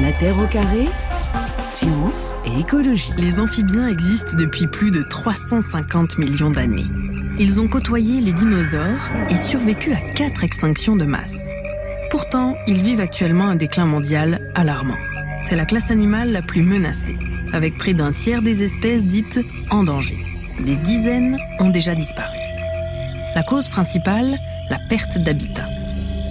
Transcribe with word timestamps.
La 0.00 0.12
Terre 0.12 0.38
au 0.38 0.46
carré, 0.46 0.88
science 1.66 2.34
et 2.46 2.60
écologie. 2.60 3.12
Les 3.18 3.38
amphibiens 3.38 3.86
existent 3.86 4.34
depuis 4.34 4.66
plus 4.66 4.90
de 4.90 5.02
350 5.02 6.16
millions 6.16 6.48
d'années. 6.48 6.86
Ils 7.38 7.60
ont 7.60 7.68
côtoyé 7.68 8.22
les 8.22 8.32
dinosaures 8.32 9.10
et 9.28 9.36
survécu 9.36 9.92
à 9.92 10.00
quatre 10.00 10.42
extinctions 10.42 10.96
de 10.96 11.04
masse. 11.04 11.52
Pourtant, 12.10 12.56
ils 12.66 12.80
vivent 12.80 13.00
actuellement 13.00 13.48
un 13.48 13.56
déclin 13.56 13.84
mondial 13.84 14.50
alarmant. 14.54 14.96
C'est 15.42 15.56
la 15.56 15.66
classe 15.66 15.90
animale 15.90 16.32
la 16.32 16.40
plus 16.40 16.62
menacée, 16.62 17.16
avec 17.52 17.76
près 17.76 17.92
d'un 17.92 18.12
tiers 18.12 18.40
des 18.40 18.62
espèces 18.62 19.04
dites 19.04 19.40
en 19.70 19.82
danger. 19.84 20.24
Des 20.64 20.76
dizaines 20.76 21.38
ont 21.58 21.70
déjà 21.70 21.94
disparu. 21.94 22.38
La 23.34 23.42
cause 23.42 23.68
principale, 23.68 24.38
la 24.70 24.78
perte 24.78 25.18
d'habitat. 25.18 25.68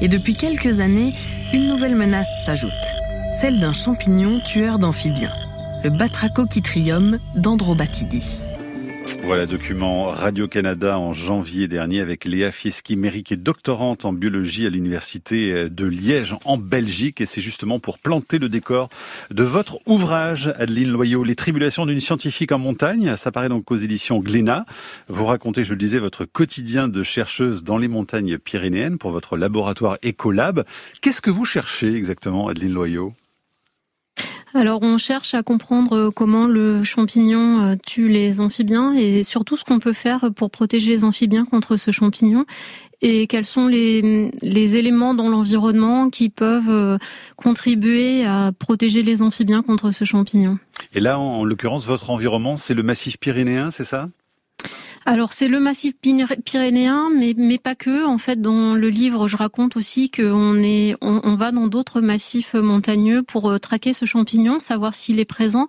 Et 0.01 0.07
depuis 0.07 0.35
quelques 0.35 0.79
années, 0.79 1.13
une 1.53 1.67
nouvelle 1.67 1.95
menace 1.95 2.29
s'ajoute, 2.45 2.71
celle 3.31 3.59
d'un 3.59 3.73
champignon 3.73 4.39
tueur 4.39 4.79
d'amphibiens, 4.79 5.33
le 5.83 5.89
Batrachochytrium 5.89 7.19
dendrobatidis. 7.35 8.58
Voilà, 9.29 9.45
document 9.45 10.05
Radio-Canada 10.05 10.97
en 10.97 11.13
janvier 11.13 11.67
dernier 11.67 12.01
avec 12.01 12.25
Léa 12.25 12.51
Fieschi-Méry 12.51 13.21
qui 13.21 13.35
est 13.35 13.37
doctorante 13.37 14.03
en 14.03 14.11
biologie 14.11 14.65
à 14.65 14.71
l'université 14.71 15.69
de 15.69 15.85
Liège 15.85 16.35
en 16.45 16.57
Belgique 16.57 17.21
et 17.21 17.27
c'est 17.27 17.39
justement 17.39 17.79
pour 17.79 17.99
planter 17.99 18.39
le 18.39 18.49
décor 18.49 18.89
de 19.29 19.43
votre 19.43 19.81
ouvrage, 19.85 20.51
Adeline 20.57 20.89
Loyau, 20.89 21.23
Les 21.23 21.35
tribulations 21.35 21.85
d'une 21.85 21.99
scientifique 21.99 22.51
en 22.51 22.57
montagne. 22.57 23.15
Ça 23.17 23.31
paraît 23.31 23.49
donc 23.49 23.69
aux 23.69 23.75
éditions 23.75 24.17
Glénat. 24.17 24.65
Vous 25.09 25.25
racontez, 25.25 25.63
je 25.63 25.73
le 25.73 25.79
disais, 25.79 25.99
votre 25.99 26.25
quotidien 26.25 26.87
de 26.87 27.03
chercheuse 27.03 27.63
dans 27.63 27.77
les 27.77 27.87
montagnes 27.87 28.39
pyrénéennes 28.39 28.97
pour 28.97 29.11
votre 29.11 29.37
laboratoire 29.37 29.99
Ecolab. 30.03 30.65
Qu'est-ce 31.01 31.21
que 31.21 31.29
vous 31.29 31.45
cherchez 31.45 31.93
exactement, 31.93 32.47
Adeline 32.47 32.73
Loyau? 32.73 33.13
Alors 34.53 34.81
on 34.81 34.97
cherche 34.97 35.33
à 35.33 35.43
comprendre 35.43 35.93
euh, 35.93 36.11
comment 36.11 36.47
le 36.47 36.83
champignon 36.83 37.61
euh, 37.61 37.75
tue 37.85 38.07
les 38.07 38.41
amphibiens 38.41 38.93
et 38.93 39.23
surtout 39.23 39.57
ce 39.57 39.63
qu'on 39.63 39.79
peut 39.79 39.93
faire 39.93 40.29
pour 40.35 40.49
protéger 40.49 40.91
les 40.91 41.03
amphibiens 41.03 41.45
contre 41.45 41.77
ce 41.77 41.91
champignon 41.91 42.45
et 43.01 43.27
quels 43.27 43.45
sont 43.45 43.67
les, 43.67 44.31
éléments 44.43 45.13
dans 45.13 45.29
l'environnement 45.29 46.09
qui 46.09 46.29
peuvent 46.29 46.69
euh, 46.69 46.97
contribuer 47.37 48.25
à 48.25 48.51
protéger 48.57 49.03
les 49.03 49.21
amphibiens 49.21 49.61
contre 49.61 49.91
ce 49.91 50.03
champignon? 50.03 50.59
Et 50.93 50.99
là, 50.99 51.17
en 51.17 51.45
l'occurrence, 51.45 51.85
votre 51.85 52.09
environnement, 52.09 52.57
c'est 52.57 52.73
le 52.73 52.83
massif 52.83 53.17
pyrénéen, 53.17 53.71
c'est 53.71 53.85
ça? 53.85 54.09
Alors 55.09 55.33
c'est 55.33 55.47
le 55.47 55.59
massif 55.59 55.95
pyrénéen, 56.45 57.09
mais, 57.17 57.33
mais 57.35 57.57
pas 57.57 57.73
que. 57.73 58.05
En 58.05 58.19
fait, 58.19 58.39
dans 58.39 58.75
le 58.75 58.89
livre, 58.89 59.27
je 59.27 59.37
raconte 59.37 59.75
aussi 59.75 60.11
qu'on 60.11 60.61
est, 60.61 60.93
on, 61.01 61.21
on 61.23 61.35
va 61.35 61.51
dans 61.51 61.65
d'autres 61.65 61.99
massifs 61.99 62.53
montagneux 62.53 63.23
pour 63.23 63.49
euh, 63.49 63.57
traquer 63.57 63.93
ce 63.93 64.05
champignon, 64.05 64.59
savoir 64.59 64.93
s'il 64.93 65.19
est 65.19 65.25
présent. 65.25 65.67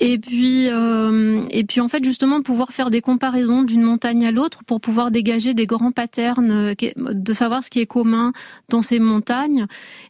Et 0.00 0.18
puis, 0.18 0.68
euh, 0.68 1.42
et 1.50 1.62
puis 1.64 1.80
en 1.80 1.88
fait, 1.88 2.04
justement, 2.04 2.40
pouvoir 2.42 2.70
faire 2.70 2.90
des 2.90 3.00
comparaisons 3.00 3.62
d'une 3.62 3.82
montagne 3.82 4.26
à 4.26 4.32
l'autre 4.32 4.64
pour 4.64 4.80
pouvoir 4.80 5.12
dégager 5.12 5.54
des 5.54 5.66
grands 5.66 5.92
patterns, 5.92 6.50
euh, 6.50 6.74
de 6.96 7.32
savoir 7.32 7.62
ce 7.62 7.70
qui 7.70 7.80
est 7.80 7.86
commun 7.86 8.32
dans 8.68 8.82
ces 8.82 8.98
montagnes. 8.98 9.66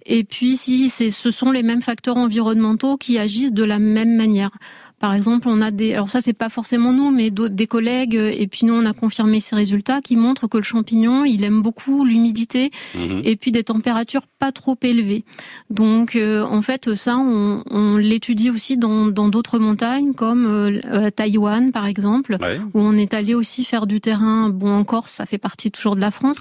Et 0.07 0.25
puis, 0.25 0.57
si 0.57 0.89
ce 0.89 1.31
sont 1.31 1.51
les 1.51 1.63
mêmes 1.63 1.83
facteurs 1.83 2.17
environnementaux 2.17 2.97
qui 2.97 3.19
agissent 3.19 3.53
de 3.53 3.65
la 3.65 3.79
même 3.79 4.15
manière. 4.17 4.51
Par 4.99 5.15
exemple, 5.15 5.49
on 5.49 5.61
a 5.61 5.71
des, 5.71 5.95
alors 5.95 6.11
ça 6.11 6.21
c'est 6.21 6.33
pas 6.33 6.49
forcément 6.49 6.93
nous, 6.93 7.11
mais 7.11 7.31
des 7.31 7.67
collègues, 7.67 8.15
et 8.15 8.47
puis 8.49 8.67
nous 8.67 8.75
on 8.75 8.85
a 8.85 8.93
confirmé 8.93 9.39
ces 9.39 9.55
résultats 9.55 10.01
qui 10.01 10.17
montrent 10.17 10.49
que 10.49 10.57
le 10.57 10.65
champignon, 10.65 11.25
il 11.25 11.45
aime 11.45 11.63
beaucoup 11.63 12.05
l'humidité 12.05 12.71
mhm. 12.97 13.23
et 13.25 13.37
puis 13.37 13.53
des 13.53 13.63
températures 13.63 14.27
pas 14.39 14.51
trop 14.51 14.77
élevées. 14.83 15.25
Donc 15.71 16.17
euh, 16.17 16.43
en 16.43 16.63
fait 16.63 16.95
ça, 16.97 17.17
on, 17.17 17.63
on 17.71 17.97
l'étudie 17.97 18.51
aussi 18.51 18.77
dans 18.77 19.11
d'autres 19.11 19.61
montagnes 19.61 20.15
comme 20.15 20.47
euh, 20.47 21.11
Taïwan 21.11 21.71
par 21.71 21.87
exemple, 21.87 22.37
où 22.75 22.81
on 22.81 22.97
est 22.97 23.15
allé 23.15 23.35
aussi 23.35 23.65
faire 23.65 23.87
du 23.87 24.01
terrain. 24.01 24.49
Bon 24.49 24.73
en 24.73 24.85
Corse, 24.85 25.13
ça 25.13 25.27
fait 25.27 25.39
partie 25.39 25.71
toujours 25.71 25.95
de 25.95 26.01
la 26.01 26.11
France. 26.11 26.41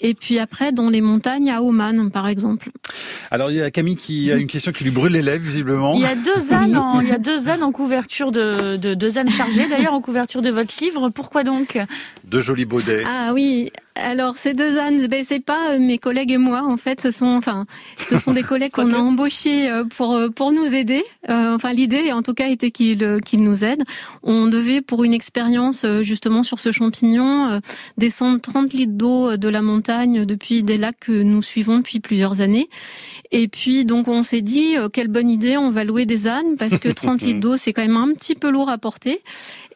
Et 0.00 0.14
puis 0.14 0.38
après 0.38 0.72
dans 0.72 0.88
les 0.88 1.02
montagnes 1.02 1.50
à 1.50 1.62
Oman 1.62 2.10
par 2.10 2.28
exemple. 2.28 2.70
Alors 3.30 3.50
il 3.50 3.58
y 3.58 3.62
a 3.62 3.70
Camille 3.70 3.96
qui 3.96 4.32
a 4.32 4.36
une 4.36 4.46
question 4.46 4.72
qui 4.72 4.84
lui 4.84 4.90
brûle 4.90 5.12
les 5.12 5.22
lèvres 5.22 5.44
visiblement. 5.44 5.94
Il 5.96 6.00
y 6.00 6.06
a 6.06 6.14
deux 6.14 6.52
ânes, 6.52 6.76
en, 6.78 7.00
il 7.00 7.08
y 7.08 7.12
a 7.12 7.18
deux 7.18 7.50
ânes 7.50 7.62
en 7.62 7.72
couverture 7.72 7.89
de, 8.30 8.76
de, 8.76 8.94
de 8.94 9.08
Zane 9.08 9.30
Chargé, 9.30 9.68
d'ailleurs 9.68 9.94
en 9.94 10.00
couverture 10.00 10.42
de 10.42 10.50
votre 10.50 10.72
livre. 10.80 11.08
Pourquoi 11.10 11.44
donc? 11.44 11.78
De 12.24 12.40
jolis 12.40 12.64
baudets. 12.64 13.02
Ah 13.06 13.32
oui, 13.32 13.70
alors 13.96 14.36
ces 14.36 14.54
deux 14.54 14.78
ânes, 14.78 15.04
ben, 15.08 15.24
c'est 15.24 15.40
pas 15.40 15.72
euh, 15.72 15.78
mes 15.78 15.98
collègues 15.98 16.30
et 16.30 16.38
moi 16.38 16.62
en 16.62 16.76
fait, 16.76 17.00
ce 17.00 17.10
sont 17.10 17.26
enfin 17.26 17.66
ce 17.98 18.16
sont 18.16 18.32
des 18.32 18.42
collègues 18.44 18.72
qu'on 18.72 18.92
a 18.92 18.96
embauchés 18.96 19.68
euh, 19.68 19.84
pour 19.84 20.14
euh, 20.14 20.28
pour 20.28 20.52
nous 20.52 20.74
aider. 20.74 21.04
enfin 21.28 21.72
l'idée 21.72 22.12
en 22.12 22.22
tout 22.22 22.34
cas 22.34 22.48
était 22.48 22.70
qu'ils 22.70 23.20
qu'ils 23.24 23.42
nous 23.42 23.64
aident. 23.64 23.82
On 24.22 24.46
devait 24.46 24.80
pour 24.80 25.04
une 25.04 25.12
expérience 25.12 25.84
justement 26.02 26.42
sur 26.42 26.60
ce 26.60 26.72
champignon 26.72 27.60
descendre 27.98 28.40
30 28.40 28.72
litres 28.72 28.92
d'eau 28.92 29.36
de 29.36 29.48
la 29.48 29.62
montagne 29.62 30.24
depuis 30.24 30.62
des 30.62 30.76
lacs 30.76 31.00
que 31.00 31.22
nous 31.22 31.42
suivons 31.42 31.78
depuis 31.78 32.00
plusieurs 32.00 32.40
années. 32.40 32.68
Et 33.32 33.48
puis 33.48 33.84
donc 33.84 34.08
on 34.08 34.22
s'est 34.22 34.40
dit 34.40 34.74
quelle 34.92 35.08
bonne 35.08 35.30
idée, 35.30 35.56
on 35.56 35.70
va 35.70 35.84
louer 35.84 36.06
des 36.06 36.26
ânes 36.26 36.56
parce 36.58 36.78
que 36.78 36.88
30 36.88 37.22
litres 37.22 37.40
d'eau 37.40 37.56
c'est 37.56 37.72
quand 37.72 37.82
même 37.82 37.96
un 37.96 38.12
petit 38.14 38.34
peu 38.34 38.50
lourd 38.50 38.68
à 38.68 38.78
porter. 38.78 39.20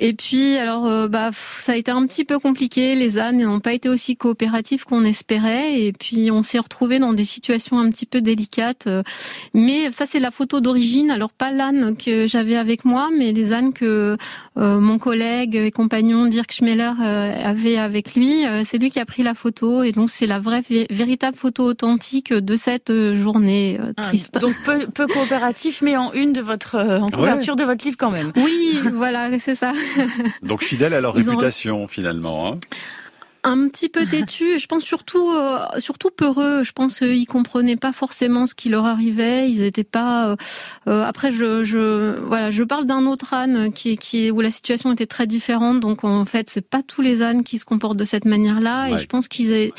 Et 0.00 0.12
puis 0.12 0.56
alors 0.56 1.08
bah 1.08 1.30
ça 1.32 1.72
a 1.72 1.76
été 1.76 1.90
un 1.90 2.06
petit 2.06 2.24
peu 2.24 2.38
compliqué, 2.38 2.94
les 2.94 3.18
ânes 3.18 3.42
n'ont 3.42 3.60
pas 3.60 3.72
été 3.72 3.88
aussi 3.88 4.13
coopératif 4.16 4.84
qu'on 4.84 5.04
espérait. 5.04 5.80
Et 5.80 5.92
puis 5.92 6.30
on 6.30 6.42
s'est 6.42 6.58
retrouvé 6.58 6.98
dans 6.98 7.12
des 7.12 7.24
situations 7.24 7.78
un 7.78 7.90
petit 7.90 8.06
peu 8.06 8.20
délicates. 8.20 8.88
Mais 9.52 9.90
ça 9.90 10.06
c'est 10.06 10.20
la 10.20 10.30
photo 10.30 10.60
d'origine. 10.60 11.10
Alors 11.10 11.30
pas 11.30 11.50
l'âne 11.50 11.96
que 11.96 12.26
j'avais 12.26 12.56
avec 12.56 12.84
moi, 12.84 13.10
mais 13.16 13.32
les 13.32 13.52
ânes 13.52 13.72
que 13.72 14.16
euh, 14.56 14.80
mon 14.80 14.98
collègue 14.98 15.56
et 15.56 15.70
compagnon 15.70 16.26
Dirk 16.26 16.52
Schmeller 16.52 16.92
euh, 17.02 17.44
avait 17.44 17.76
avec 17.76 18.14
lui. 18.14 18.46
Euh, 18.46 18.62
c'est 18.64 18.78
lui 18.78 18.90
qui 18.90 19.00
a 19.00 19.04
pris 19.04 19.22
la 19.22 19.34
photo. 19.34 19.82
Et 19.82 19.92
donc 19.92 20.10
c'est 20.10 20.26
la 20.26 20.38
vraie, 20.38 20.62
véritable 20.90 21.36
photo 21.36 21.64
authentique 21.64 22.32
de 22.32 22.56
cette 22.56 22.92
journée 23.14 23.78
ah, 23.96 24.02
triste. 24.02 24.38
donc 24.38 24.54
peu, 24.64 24.86
peu, 24.86 25.06
coopératif, 25.06 25.82
mais 25.82 25.96
en 25.96 26.12
une 26.12 26.32
de 26.32 26.40
votre, 26.40 26.78
en 26.78 27.10
couverture 27.10 27.56
de 27.56 27.64
votre 27.64 27.84
livre 27.84 27.96
quand 27.98 28.12
même. 28.12 28.32
Oui, 28.36 28.78
voilà, 28.92 29.38
c'est 29.38 29.54
ça. 29.54 29.72
donc 30.42 30.62
fidèle 30.62 30.94
à 30.94 31.00
leur 31.00 31.14
réputation 31.14 31.86
finalement. 31.86 32.48
Hein 32.48 32.58
un 33.44 33.68
petit 33.68 33.88
peu 33.88 34.06
têtu. 34.06 34.58
Je 34.58 34.66
pense 34.66 34.82
surtout, 34.82 35.30
euh, 35.30 35.58
surtout 35.78 36.10
peureux. 36.10 36.62
Je 36.64 36.72
pense 36.72 36.98
qu'ils 36.98 37.26
comprenaient 37.26 37.76
pas 37.76 37.92
forcément 37.92 38.46
ce 38.46 38.54
qui 38.54 38.70
leur 38.70 38.86
arrivait. 38.86 39.50
Ils 39.50 39.62
étaient 39.62 39.84
pas. 39.84 40.30
Euh, 40.30 40.36
euh, 40.88 41.04
après, 41.04 41.30
je, 41.30 41.62
je, 41.62 42.18
voilà, 42.20 42.50
je 42.50 42.64
parle 42.64 42.86
d'un 42.86 43.06
autre 43.06 43.34
âne 43.34 43.72
qui, 43.72 43.96
qui, 43.98 44.30
où 44.30 44.40
la 44.40 44.50
situation 44.50 44.92
était 44.92 45.06
très 45.06 45.26
différente. 45.26 45.80
Donc 45.80 46.04
en 46.04 46.24
fait, 46.24 46.48
c'est 46.48 46.66
pas 46.66 46.82
tous 46.82 47.02
les 47.02 47.22
ânes 47.22 47.44
qui 47.44 47.58
se 47.58 47.64
comportent 47.64 47.98
de 47.98 48.04
cette 48.04 48.24
manière-là. 48.24 48.90
Et 48.90 48.98
je 48.98 49.06
pense 49.06 49.28
qu'ils, 49.28 49.72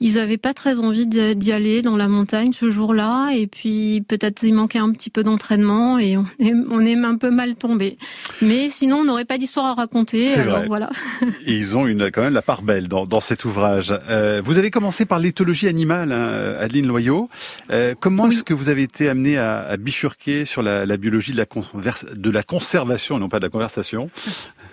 ils 0.00 0.18
avaient 0.18 0.36
pas 0.36 0.52
très 0.52 0.78
envie 0.78 1.06
d'y 1.06 1.52
aller 1.52 1.82
dans 1.82 1.96
la 1.96 2.08
montagne 2.08 2.52
ce 2.52 2.70
jour-là. 2.70 3.30
Et 3.34 3.46
puis 3.46 4.04
peut-être 4.06 4.42
il 4.42 4.52
manquait 4.52 4.78
un 4.78 4.92
petit 4.92 5.10
peu 5.10 5.22
d'entraînement 5.22 5.98
et 5.98 6.18
on 6.18 6.26
est, 6.38 6.52
on 6.70 6.80
est 6.84 6.94
un 6.94 7.16
peu 7.16 7.30
mal 7.30 7.56
tombé. 7.56 7.96
Mais 8.42 8.68
sinon, 8.68 8.98
on 8.98 9.04
n'aurait 9.04 9.24
pas 9.24 9.38
d'histoire 9.38 9.66
à 9.66 9.74
raconter. 9.74 10.34
Alors 10.34 10.64
voilà. 10.66 10.90
Et 11.46 11.56
ils 11.56 11.76
ont 11.76 11.86
une 11.86 12.10
quand 12.10 12.22
même 12.22 12.34
la 12.34 12.42
part 12.42 12.62
belle 12.62 12.88
dans 12.88 13.05
dans, 13.06 13.20
cet 13.20 13.44
ouvrage. 13.44 13.94
Euh, 14.08 14.42
vous 14.44 14.58
avez 14.58 14.70
commencé 14.70 15.06
par 15.06 15.18
l'éthologie 15.18 15.68
animale, 15.68 16.12
hein, 16.12 16.56
Adeline 16.60 16.86
Loyau. 16.86 17.28
Euh, 17.70 17.94
comment 17.98 18.28
est-ce 18.30 18.44
que 18.44 18.54
vous 18.54 18.68
avez 18.68 18.82
été 18.82 19.08
amené 19.08 19.38
à, 19.38 19.60
à 19.60 19.76
bifurquer 19.76 20.44
sur 20.44 20.62
la, 20.62 20.86
la 20.86 20.96
biologie 20.96 21.32
de 21.32 21.38
la, 21.38 21.46
de 22.14 22.30
la 22.30 22.42
conservation, 22.42 23.18
non 23.18 23.28
pas 23.28 23.38
de 23.38 23.44
la 23.44 23.50
conversation? 23.50 24.10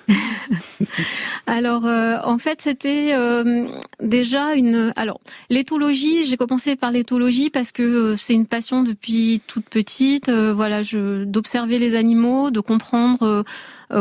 alors, 1.47 1.85
euh, 1.85 2.17
en 2.23 2.37
fait, 2.37 2.61
c'était 2.61 3.11
euh, 3.13 3.67
déjà 4.01 4.53
une. 4.55 4.93
Alors, 4.95 5.19
l'éthologie. 5.49 6.25
J'ai 6.25 6.37
commencé 6.37 6.75
par 6.75 6.91
l'éthologie 6.91 7.49
parce 7.49 7.71
que 7.71 7.83
euh, 7.83 8.15
c'est 8.17 8.33
une 8.33 8.45
passion 8.45 8.83
depuis 8.83 9.41
toute 9.47 9.65
petite. 9.65 10.29
voilà, 10.29 10.83
je 10.83 11.23
d'observer 11.23 11.79
les 11.79 11.95
animaux, 11.95 12.51
de 12.51 12.59
comprendre 12.59 13.43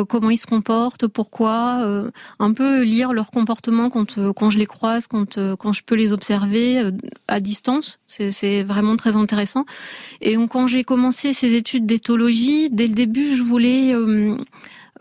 comment 0.08 0.30
ils 0.30 0.38
se 0.38 0.46
comportent, 0.46 1.06
pourquoi, 1.06 1.84
un 2.38 2.52
peu 2.52 2.82
lire 2.82 3.12
leur 3.12 3.30
comportement 3.30 3.90
quand 3.90 4.18
quand 4.32 4.50
je 4.50 4.58
les 4.58 4.66
croise, 4.66 5.06
quand 5.06 5.38
quand 5.56 5.72
je 5.72 5.82
peux 5.82 5.94
les 5.94 6.12
observer 6.12 6.90
à 7.28 7.40
distance. 7.40 7.98
C'est 8.06 8.62
vraiment 8.62 8.96
très 8.96 9.16
intéressant. 9.16 9.64
Et 10.20 10.34
donc, 10.36 10.50
quand 10.52 10.66
j'ai 10.66 10.84
commencé 10.84 11.32
ces 11.32 11.54
études 11.54 11.86
d'éthologie, 11.86 12.70
dès 12.70 12.86
le 12.86 12.94
début, 12.94 13.36
je 13.36 13.42
voulais 13.42 13.94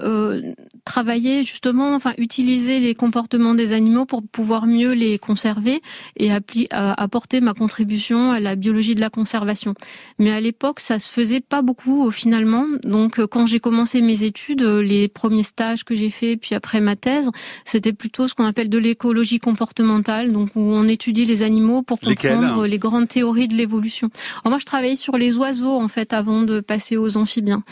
euh, 0.01 0.53
travailler 0.83 1.43
justement, 1.43 1.95
enfin 1.95 2.13
utiliser 2.17 2.79
les 2.79 2.95
comportements 2.95 3.53
des 3.53 3.71
animaux 3.73 4.05
pour 4.05 4.23
pouvoir 4.23 4.65
mieux 4.65 4.93
les 4.93 5.17
conserver 5.17 5.81
et 6.17 6.31
apporter 6.71 7.41
ma 7.41 7.53
contribution 7.53 8.31
à 8.31 8.39
la 8.39 8.55
biologie 8.55 8.95
de 8.95 8.99
la 8.99 9.09
conservation. 9.09 9.73
Mais 10.19 10.31
à 10.31 10.39
l'époque, 10.39 10.79
ça 10.79 10.99
se 10.99 11.09
faisait 11.09 11.39
pas 11.41 11.61
beaucoup 11.61 12.11
finalement. 12.11 12.65
Donc 12.83 13.23
quand 13.25 13.45
j'ai 13.45 13.59
commencé 13.59 14.01
mes 14.01 14.23
études, 14.23 14.61
les 14.61 15.07
premiers 15.07 15.43
stages 15.43 15.83
que 15.83 15.95
j'ai 15.95 16.09
fait, 16.09 16.37
puis 16.37 16.55
après 16.55 16.81
ma 16.81 16.95
thèse, 16.95 17.29
c'était 17.65 17.93
plutôt 17.93 18.27
ce 18.27 18.33
qu'on 18.33 18.45
appelle 18.45 18.69
de 18.69 18.77
l'écologie 18.77 19.39
comportementale, 19.39 20.31
donc 20.31 20.49
où 20.55 20.61
on 20.61 20.87
étudie 20.87 21.25
les 21.25 21.41
animaux 21.41 21.81
pour 21.81 21.99
comprendre 21.99 22.65
les 22.65 22.79
grandes 22.79 23.07
théories 23.07 23.47
de 23.47 23.55
l'évolution. 23.55 24.09
Moi, 24.45 24.57
je 24.59 24.65
travaillais 24.65 24.95
sur 24.95 25.17
les 25.17 25.37
oiseaux 25.37 25.79
en 25.79 25.87
fait 25.87 26.13
avant 26.13 26.41
de 26.41 26.59
passer 26.59 26.97
aux 26.97 27.17
amphibiens. 27.17 27.63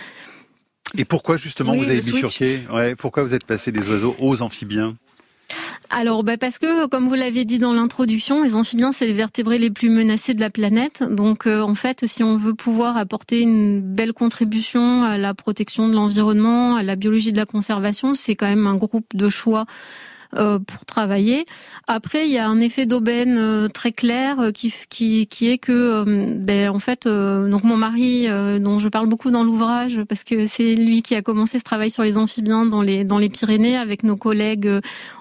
Et 0.97 1.05
pourquoi 1.05 1.37
justement 1.37 1.75
vous 1.75 1.89
avez 1.89 2.01
bifurqué? 2.01 2.61
Ouais, 2.71 2.95
Pourquoi 2.95 3.23
vous 3.23 3.33
êtes 3.33 3.45
passé 3.45 3.71
des 3.71 3.87
oiseaux 3.89 4.15
aux 4.19 4.41
amphibiens? 4.41 4.95
Alors, 5.91 6.23
bah 6.23 6.37
parce 6.37 6.59
que, 6.59 6.87
comme 6.87 7.07
vous 7.07 7.15
l'avez 7.15 7.45
dit 7.45 7.57
dans 7.57 7.73
l'introduction, 7.73 8.43
les 8.43 8.55
amphibiens, 8.55 8.91
c'est 8.91 9.07
les 9.07 9.13
vertébrés 9.13 9.57
les 9.57 9.71
plus 9.71 9.89
menacés 9.89 10.35
de 10.35 10.39
la 10.39 10.51
planète. 10.51 11.03
Donc, 11.03 11.47
euh, 11.47 11.61
en 11.61 11.73
fait, 11.73 12.05
si 12.05 12.23
on 12.23 12.37
veut 12.37 12.53
pouvoir 12.53 12.95
apporter 12.95 13.41
une 13.41 13.81
belle 13.81 14.13
contribution 14.13 15.03
à 15.03 15.17
la 15.17 15.33
protection 15.33 15.89
de 15.89 15.95
l'environnement, 15.95 16.75
à 16.75 16.83
la 16.83 16.95
biologie 16.95 17.31
de 17.31 17.37
la 17.37 17.47
conservation, 17.47 18.13
c'est 18.13 18.35
quand 18.35 18.47
même 18.47 18.67
un 18.67 18.75
groupe 18.75 19.15
de 19.15 19.29
choix 19.29 19.65
pour 20.35 20.85
travailler. 20.85 21.45
Après, 21.87 22.27
il 22.27 22.31
y 22.31 22.37
a 22.37 22.47
un 22.47 22.59
effet 22.59 22.85
d'aubaine 22.85 23.37
euh, 23.37 23.67
très 23.67 23.91
clair 23.91 24.39
euh, 24.39 24.51
qui, 24.51 24.73
qui, 24.89 25.27
qui 25.27 25.49
est 25.49 25.57
que, 25.57 26.03
ben, 26.35 26.69
en 26.69 26.79
fait, 26.79 27.07
donc 27.07 27.63
mon 27.63 27.77
mari, 27.77 28.27
dont 28.59 28.79
je 28.79 28.89
parle 28.89 29.07
beaucoup 29.07 29.31
dans 29.31 29.43
l'ouvrage, 29.43 30.01
parce 30.07 30.23
que 30.23 30.45
c'est 30.45 30.75
lui 30.75 31.01
qui 31.01 31.15
a 31.15 31.21
commencé 31.21 31.59
ce 31.59 31.63
travail 31.63 31.91
sur 31.91 32.03
les 32.03 32.17
amphibiens 32.17 32.65
dans 32.65 32.81
les 32.81 33.03
dans 33.03 33.17
les 33.17 33.29
Pyrénées 33.29 33.77
avec 33.77 34.03
nos 34.03 34.17
collègues 34.17 34.69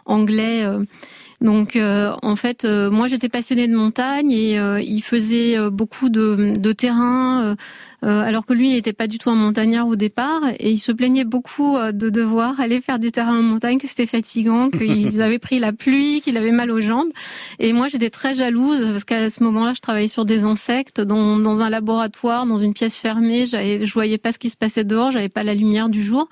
anglais. 0.07 0.67
Donc 1.41 1.77
euh, 1.77 2.15
en 2.23 2.35
fait, 2.35 2.65
euh, 2.65 2.91
moi 2.91 3.07
j'étais 3.07 3.29
passionnée 3.29 3.69
de 3.69 3.77
montagne 3.77 4.31
et 4.33 4.59
euh, 4.59 4.81
il 4.81 5.03
faisait 5.03 5.57
beaucoup 5.71 6.09
de, 6.09 6.55
de 6.59 6.73
terrain, 6.73 7.55
alors 8.03 8.47
que 8.47 8.53
lui 8.53 8.71
n'était 8.71 8.93
pas 8.93 9.07
du 9.07 9.19
tout 9.19 9.31
un 9.31 9.35
montagnard 9.35 9.89
au 9.89 9.97
départ 9.97 10.43
et 10.59 10.71
il 10.71 10.79
se 10.79 10.93
plaignait 10.93 11.25
beaucoup 11.25 11.77
de 11.79 12.11
devoir 12.11 12.61
aller 12.61 12.81
faire 12.81 12.99
du 12.99 13.11
terrain 13.11 13.39
en 13.39 13.43
montagne, 13.43 13.79
que 13.79 13.87
c'était 13.87 14.07
fatigant, 14.07 14.71
qu'ils 14.79 15.21
avaient 15.21 15.39
pris 15.39 15.59
la 15.59 15.73
pluie, 15.73 16.21
qu'il 16.21 16.37
avait 16.37 16.53
mal 16.53 16.71
aux 16.71 16.81
jambes. 16.81 17.09
Et 17.59 17.73
moi 17.73 17.89
j'étais 17.89 18.11
très 18.11 18.35
jalouse 18.35 18.81
parce 18.91 19.05
qu'à 19.05 19.29
ce 19.29 19.43
moment-là 19.43 19.73
je 19.75 19.81
travaillais 19.81 20.09
sur 20.09 20.25
des 20.25 20.45
insectes 20.45 21.01
dans, 21.01 21.39
dans 21.39 21.61
un 21.61 21.71
laboratoire, 21.71 22.47
dans 22.47 22.59
une 22.59 22.75
pièce 22.75 22.97
fermée, 22.97 23.47
je 23.47 23.93
voyais 23.93 24.19
pas 24.19 24.33
ce 24.33 24.39
qui 24.39 24.51
se 24.51 24.57
passait 24.57 24.85
dehors, 24.85 25.11
j'avais 25.11 25.29
pas 25.29 25.43
la 25.43 25.55
lumière 25.55 25.89
du 25.89 26.03
jour. 26.03 26.29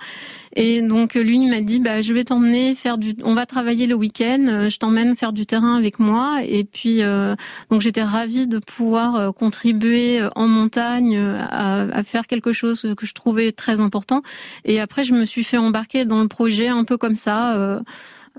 Et 0.54 0.82
donc 0.82 1.14
lui 1.14 1.38
il 1.38 1.50
m'a 1.50 1.60
dit 1.60 1.80
bah 1.80 2.00
je 2.00 2.14
vais 2.14 2.24
t'emmener 2.24 2.74
faire 2.74 2.98
du, 2.98 3.14
on 3.24 3.34
va 3.34 3.44
travailler 3.46 3.86
le 3.86 3.94
week-end, 3.94 4.68
je 4.70 4.76
t'emmène 4.78 5.16
faire 5.16 5.32
du 5.32 5.46
terrain 5.46 5.76
avec 5.76 5.98
moi. 5.98 6.40
Et 6.44 6.64
puis, 6.64 7.02
euh, 7.02 7.34
donc 7.70 7.80
j'étais 7.80 8.02
ravie 8.02 8.46
de 8.46 8.58
pouvoir 8.58 9.16
euh, 9.16 9.32
contribuer 9.32 10.20
euh, 10.20 10.30
en 10.36 10.48
montagne 10.48 11.16
à, 11.18 11.55
à, 11.56 12.02
faire 12.02 12.26
quelque 12.26 12.52
chose 12.52 12.86
que 12.96 13.06
je 13.06 13.14
trouvais 13.14 13.52
très 13.52 13.80
important. 13.80 14.22
Et 14.64 14.80
après, 14.80 15.04
je 15.04 15.14
me 15.14 15.24
suis 15.24 15.44
fait 15.44 15.56
embarquer 15.56 16.04
dans 16.04 16.20
le 16.20 16.28
projet 16.28 16.68
un 16.68 16.84
peu 16.84 16.96
comme 16.96 17.16
ça. 17.16 17.80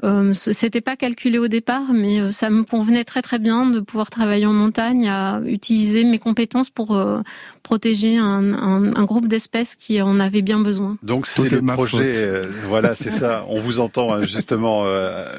Euh, 0.03 0.33
C'était 0.33 0.81
pas 0.81 0.95
calculé 0.95 1.37
au 1.39 1.47
départ, 1.47 1.93
mais 1.93 2.19
euh, 2.19 2.31
ça 2.31 2.49
me 2.49 2.63
convenait 2.63 3.03
très 3.03 3.21
très 3.21 3.39
bien 3.39 3.65
de 3.65 3.79
pouvoir 3.79 4.09
travailler 4.09 4.45
en 4.45 4.53
montagne, 4.53 5.07
à 5.09 5.41
utiliser 5.45 6.03
mes 6.03 6.19
compétences 6.19 6.69
pour 6.69 6.95
euh, 6.95 7.21
protéger 7.63 8.17
un, 8.17 8.53
un, 8.53 8.95
un 8.95 9.05
groupe 9.05 9.27
d'espèces 9.27 9.75
qui 9.75 10.01
en 10.01 10.19
avait 10.19 10.41
bien 10.41 10.59
besoin. 10.59 10.97
Donc 11.03 11.25
c'est 11.25 11.49
le 11.49 11.61
projet, 11.61 12.13
euh, 12.15 12.43
voilà, 12.67 12.95
c'est 12.95 13.09
ça. 13.09 13.45
On 13.49 13.59
vous 13.59 13.79
entend 13.79 14.13
hein, 14.13 14.21
justement. 14.23 14.85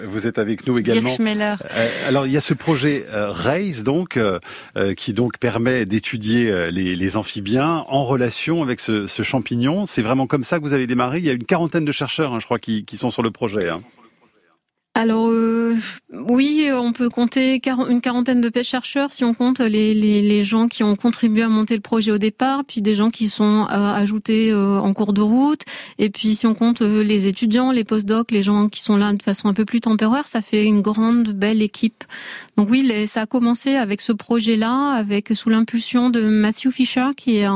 vous 0.09 0.27
êtes 0.27 0.39
avec 0.39 0.67
nous 0.67 0.79
également. 0.79 1.11
alors 2.07 2.27
il 2.27 2.33
y 2.33 2.37
a 2.37 2.41
ce 2.41 2.55
projet 2.55 3.07
RAISE 3.11 3.85
donc 3.85 4.19
qui 4.97 5.13
donc 5.13 5.39
permet 5.39 5.85
d'étudier 5.85 6.71
les, 6.71 6.95
les, 6.95 7.17
amphibiens 7.17 7.85
en 7.89 8.05
relation 8.05 8.63
avec 8.63 8.81
ce, 8.81 9.07
ce 9.07 9.23
champignon. 9.23 9.87
C'est 9.87 10.03
vraiment 10.03 10.27
comme 10.27 10.45
ça 10.45 10.59
que 10.59 10.63
vous 10.63 10.73
avez 10.73 10.87
démarré. 10.87 11.19
Il 11.19 11.25
y 11.25 11.31
a 11.31 11.33
une 11.33 11.45
quarantaine 11.45 11.85
de 11.85 11.93
chercheurs, 11.93 12.35
hein, 12.35 12.39
je 12.41 12.45
crois, 12.45 12.59
qui, 12.59 12.85
qui 12.85 12.97
sont 12.97 13.11
sur 13.11 13.23
le 13.23 13.31
projet. 13.31 13.69
Hein. 13.69 13.81
Alors 14.99 15.29
euh, 15.29 15.77
oui, 16.13 16.71
on 16.75 16.91
peut 16.91 17.09
compter 17.09 17.63
une 17.89 18.01
quarantaine 18.01 18.41
de 18.41 18.63
chercheurs 18.65 19.13
si 19.13 19.23
on 19.23 19.33
compte 19.33 19.61
les, 19.61 20.43
gens 20.43 20.67
qui 20.67 20.83
ont 20.83 20.97
contribué 20.97 21.45
à 21.45 21.49
monter 21.49 21.77
le 21.77 21.81
projet 21.81 22.11
au 22.11 22.19
départ, 22.19 22.65
puis 22.65 22.83
des 22.83 22.97
gens 22.97 23.11
qui 23.11 23.29
sont 23.29 23.69
euh, 23.71 23.93
ajoutés 23.93 24.51
euh, 24.51 24.81
en 24.81 24.93
cours 24.95 25.13
de 25.13 25.21
route, 25.21 25.63
et 26.01 26.11
puis 26.11 26.35
si 26.35 26.49
on 26.49 26.55
compte 26.55 26.81
les 26.81 27.29
étudiants, 27.29 27.71
les 27.71 27.85
postdocs, 27.85 28.33
les 28.33 28.43
gens 28.43 28.69
qui 28.69 28.81
sont 28.81 28.97
là 28.97 29.13
de 29.13 29.23
façon 29.23 29.47
un 29.47 29.55
peu 29.55 29.65
plus 29.65 29.81
temporaire, 29.81 30.27
ça 30.27 30.41
fait 30.41 30.65
une 30.65 30.81
grande 30.81 31.29
belle 31.29 31.63
équipe. 31.63 32.03
Donc 32.57 32.69
oui, 32.69 33.07
ça 33.07 33.21
a 33.21 33.27
commencé 33.27 33.77
avec 33.77 34.01
ce 34.01 34.11
projet-là, 34.11 34.95
avec 34.95 35.29
sous 35.33 35.49
l'impulsion 35.49 36.11
de 36.11 36.23
Matthew 36.23 36.71
Fisher, 36.73 37.11
qui 37.17 37.37
est 37.37 37.49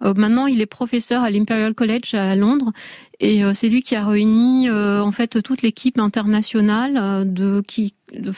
maintenant 0.00 0.46
il 0.46 0.60
est 0.60 0.66
professeur 0.66 1.24
à 1.24 1.30
l'Imperial 1.30 1.74
College 1.74 2.14
à 2.14 2.36
Londres 2.36 2.70
et 3.20 3.42
euh, 3.42 3.52
c'est 3.52 3.68
lui 3.68 3.82
qui 3.82 3.96
a 3.96 4.06
réuni 4.06 4.68
euh, 4.68 5.02
en 5.02 5.10
fait 5.12 5.42
toute 5.42 5.62
l'équipe 5.62 5.98
internationale 5.98 6.96
euh, 6.96 7.24
de 7.24 7.62
qui, 7.66 7.92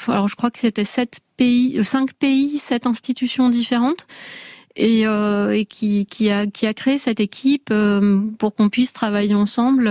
alors 0.09 0.29
je 0.29 0.37
crois 0.37 0.51
que 0.51 0.59
c'était 0.59 0.85
sept 0.85 1.21
pays, 1.37 1.85
cinq 1.85 2.15
pays, 2.15 2.59
sept 2.59 2.87
institutions 2.87 3.51
différentes. 3.51 4.07
Et, 4.77 5.03
et 5.03 5.65
qui, 5.67 6.31
a, 6.31 6.75
créé 6.75 6.99
cette 6.99 7.21
équipe 7.21 7.73
pour 8.39 8.55
qu'on 8.55 8.69
puisse 8.69 8.93
travailler 8.93 9.35
ensemble 9.35 9.91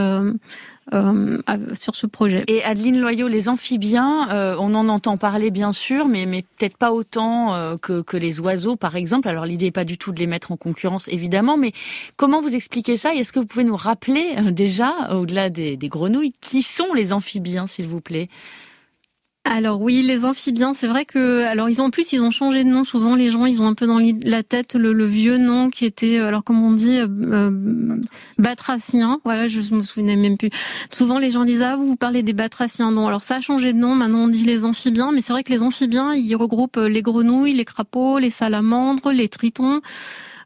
euh, 0.94 1.38
sur 1.74 1.96
ce 1.96 2.08
projet. 2.08 2.44
Et 2.48 2.64
Adeline 2.64 3.00
Loyau, 3.00 3.28
les 3.28 3.48
amphibiens, 3.48 4.28
euh, 4.32 4.56
on 4.58 4.74
en 4.74 4.90
entend 4.90 5.18
parler 5.18 5.52
bien 5.52 5.72
sûr, 5.72 6.08
mais, 6.08 6.26
peut-être 6.58 6.78
pas 6.78 6.92
autant 6.92 7.54
euh, 7.54 7.78
que, 7.78 8.18
les 8.18 8.40
oiseaux 8.40 8.76
par 8.76 8.96
exemple. 8.96 9.28
Alors 9.28 9.46
l'idée 9.46 9.66
n'est 9.66 9.72
pas 9.72 9.84
du 9.84 10.00
tout 10.00 10.12
de 10.12 10.20
les 10.20 10.26
mettre 10.26 10.52
en 10.52 10.58
concurrence 10.58 11.08
évidemment, 11.10 11.58
mais 11.58 11.74
comment 12.18 12.42
vous 12.42 12.56
expliquez 12.56 12.98
ça? 12.98 13.14
Et 13.14 13.20
est-ce 13.20 13.32
que 13.32 13.40
vous 13.40 13.46
pouvez 13.46 13.66
nous 13.66 13.76
rappeler 13.76 14.36
déjà, 14.52 15.14
au-delà 15.14 15.52
des 15.52 15.78
grenouilles, 15.84 16.34
qui 16.42 16.64
sont 16.64 16.94
les 16.96 17.14
amphibiens 17.14 17.68
s'il 17.68 17.88
vous 17.88 18.02
plaît? 18.02 18.28
Alors 19.46 19.82
oui, 19.82 20.04
les 20.04 20.26
amphibiens, 20.26 20.74
c'est 20.74 20.88
vrai 20.88 21.06
que 21.06 21.44
alors 21.46 21.70
ils 21.70 21.82
ont 21.82 21.86
en 21.86 21.90
plus 21.90 22.12
ils 22.12 22.22
ont 22.22 22.30
changé 22.30 22.64
de 22.64 22.70
nom. 22.70 22.84
Souvent 22.84 23.16
les 23.16 23.32
gens 23.32 23.46
ils 23.46 23.62
ont 23.62 23.68
un 23.68 23.74
peu 23.74 23.88
dans 23.88 23.98
la 23.98 24.44
tête 24.44 24.76
le, 24.76 25.06
vieux 25.06 25.38
nom 25.38 25.70
qui 25.70 25.86
était 25.86 26.20
alors 26.20 26.44
comme 26.44 26.62
on 26.62 26.74
dit 26.74 27.00
euh, 27.00 27.08
euh, 27.08 28.02
batracien. 28.38 29.22
Voilà, 29.24 29.48
je 29.48 29.74
me 29.74 29.82
souvenais 29.82 30.18
même 30.18 30.38
plus. 30.38 30.50
Souvent 30.92 31.20
les 31.20 31.32
gens 31.32 31.46
disent 31.46 31.64
ah 31.64 31.78
vous 31.78 31.88
vous 31.88 31.96
parlez 31.96 32.22
des 32.22 32.34
batraciens. 32.34 32.92
Non, 32.92 33.08
alors 33.08 33.24
ça 33.24 33.38
a 33.38 33.42
changé 33.42 33.72
de 33.72 33.80
nom. 33.80 33.96
Maintenant 33.96 34.26
on 34.26 34.28
dit 34.28 34.44
les 34.44 34.66
amphibiens, 34.66 35.12
mais 35.14 35.22
c'est 35.22 35.34
vrai 35.34 35.44
que 35.44 35.52
les 35.52 35.64
amphibiens 35.64 36.14
ils 36.14 36.36
regroupent 36.36 36.78
les 36.78 37.02
grenouilles, 37.02 37.54
les 37.54 37.66
crapauds, 37.66 38.20
les 38.20 38.30
salamandres, 38.30 39.12
les 39.12 39.30
tritons. 39.30 39.82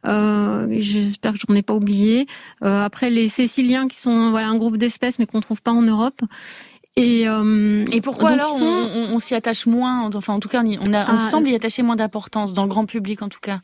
Euh, 0.06 0.68
J'espère 0.80 1.34
que 1.34 1.40
j'en 1.48 1.56
ai 1.56 1.62
pas 1.62 1.74
oublié. 1.74 2.28
Euh, 2.64 2.84
après 2.84 3.10
les 3.10 3.30
céciliens 3.30 3.88
qui 3.88 3.98
sont 4.00 4.32
voilà 4.32 4.48
un 4.48 4.58
groupe 4.58 4.78
d'espèces 4.78 5.20
mais 5.20 5.26
qu'on 5.26 5.40
trouve 5.40 5.62
pas 5.62 5.72
en 5.72 5.82
Europe. 5.82 6.22
Et, 6.96 7.28
euh, 7.28 7.86
et 7.92 8.02
pourquoi 8.02 8.32
alors 8.32 8.56
on, 8.62 9.14
on, 9.14 9.20
s'y 9.20 9.34
attache 9.34 9.66
moins 9.66 10.10
Enfin, 10.14 10.34
en 10.34 10.40
tout 10.40 10.50
cas, 10.50 10.62
on, 10.64 10.94
a, 10.94 11.12
on 11.12 11.18
ah, 11.18 11.30
semble 11.30 11.50
y 11.50 11.56
attacher 11.56 11.82
moins 11.82 11.96
d'importance 11.96 12.54
dans 12.54 12.64
le 12.64 12.70
grand 12.70 12.86
public, 12.86 13.22
en 13.24 13.30
tout 13.30 13.40
cas. 13.42 13.62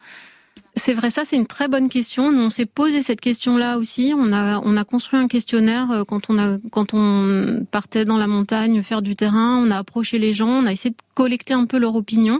C'est 0.75 0.93
vrai, 0.93 1.09
ça 1.09 1.25
c'est 1.25 1.35
une 1.35 1.45
très 1.45 1.67
bonne 1.67 1.89
question. 1.89 2.31
Nous, 2.31 2.41
on 2.41 2.49
s'est 2.49 2.65
posé 2.65 3.01
cette 3.01 3.21
question-là 3.21 3.77
aussi. 3.77 4.13
On 4.15 4.31
a 4.31 4.59
on 4.63 4.77
a 4.77 4.83
construit 4.83 5.19
un 5.19 5.27
questionnaire 5.27 5.92
euh, 5.92 6.04
quand 6.04 6.30
on 6.30 6.39
a 6.39 6.57
quand 6.71 6.94
on 6.94 7.65
partait 7.69 8.06
dans 8.06 8.18
la 8.18 8.27
montagne 8.27 8.81
faire 8.81 9.01
du 9.01 9.15
terrain. 9.15 9.57
On 9.57 9.71
a 9.71 9.77
approché 9.77 10.19
les 10.19 10.31
gens, 10.31 10.49
on 10.49 10.65
a 10.65 10.71
essayé 10.71 10.92
de 10.92 10.95
collecter 11.15 11.54
un 11.54 11.65
peu 11.65 11.77
leur 11.77 11.95
opinion 11.95 12.39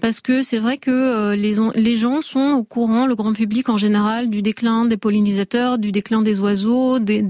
parce 0.00 0.20
que 0.20 0.42
c'est 0.42 0.58
vrai 0.58 0.78
que 0.78 0.90
euh, 0.90 1.36
les, 1.36 1.94
gens 1.96 2.20
sont 2.20 2.52
au 2.52 2.62
courant, 2.62 3.06
le 3.06 3.16
grand 3.16 3.32
public 3.32 3.68
en 3.68 3.76
général, 3.76 4.30
du 4.30 4.42
déclin 4.42 4.84
des 4.84 4.96
pollinisateurs, 4.96 5.78
du 5.78 5.90
déclin 5.90 6.22
des 6.22 6.38
oiseaux, 6.40 6.98
des, 6.98 7.22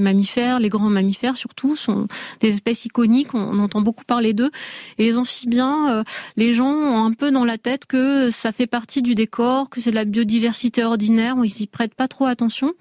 mammifères, 0.00 0.58
les 0.58 0.68
grands 0.68 0.90
mammifères 0.90 1.36
surtout, 1.36 1.76
sont 1.76 2.08
des 2.40 2.48
espèces 2.48 2.84
iconiques, 2.84 3.34
on, 3.34 3.58
entend 3.58 3.80
beaucoup 3.80 4.04
parler 4.04 4.32
d'eux. 4.34 4.50
Et 4.98 5.04
les 5.04 5.18
amphibiens, 5.18 5.90
euh, 5.90 6.02
les 6.36 6.52
gens 6.52 6.72
ont 6.72 7.04
un 7.04 7.12
peu 7.12 7.30
dans 7.30 7.44
la 7.44 7.58
tête 7.58 7.86
que 7.86 8.30
ça 8.30 8.50
fait 8.50 8.66
partie 8.66 9.02
du 9.02 9.14
décor, 9.14 9.70
que 9.70 9.80
c'est 9.80 9.90
de 9.90 9.96
la 9.96 10.04
biodiversité 10.04 10.82
ordinaire, 10.84 11.36
ils 11.44 11.62
y 11.62 11.66
prêtent 11.66 11.94
pas 11.94 12.08
trop 12.08 12.26
attention. 12.26 12.72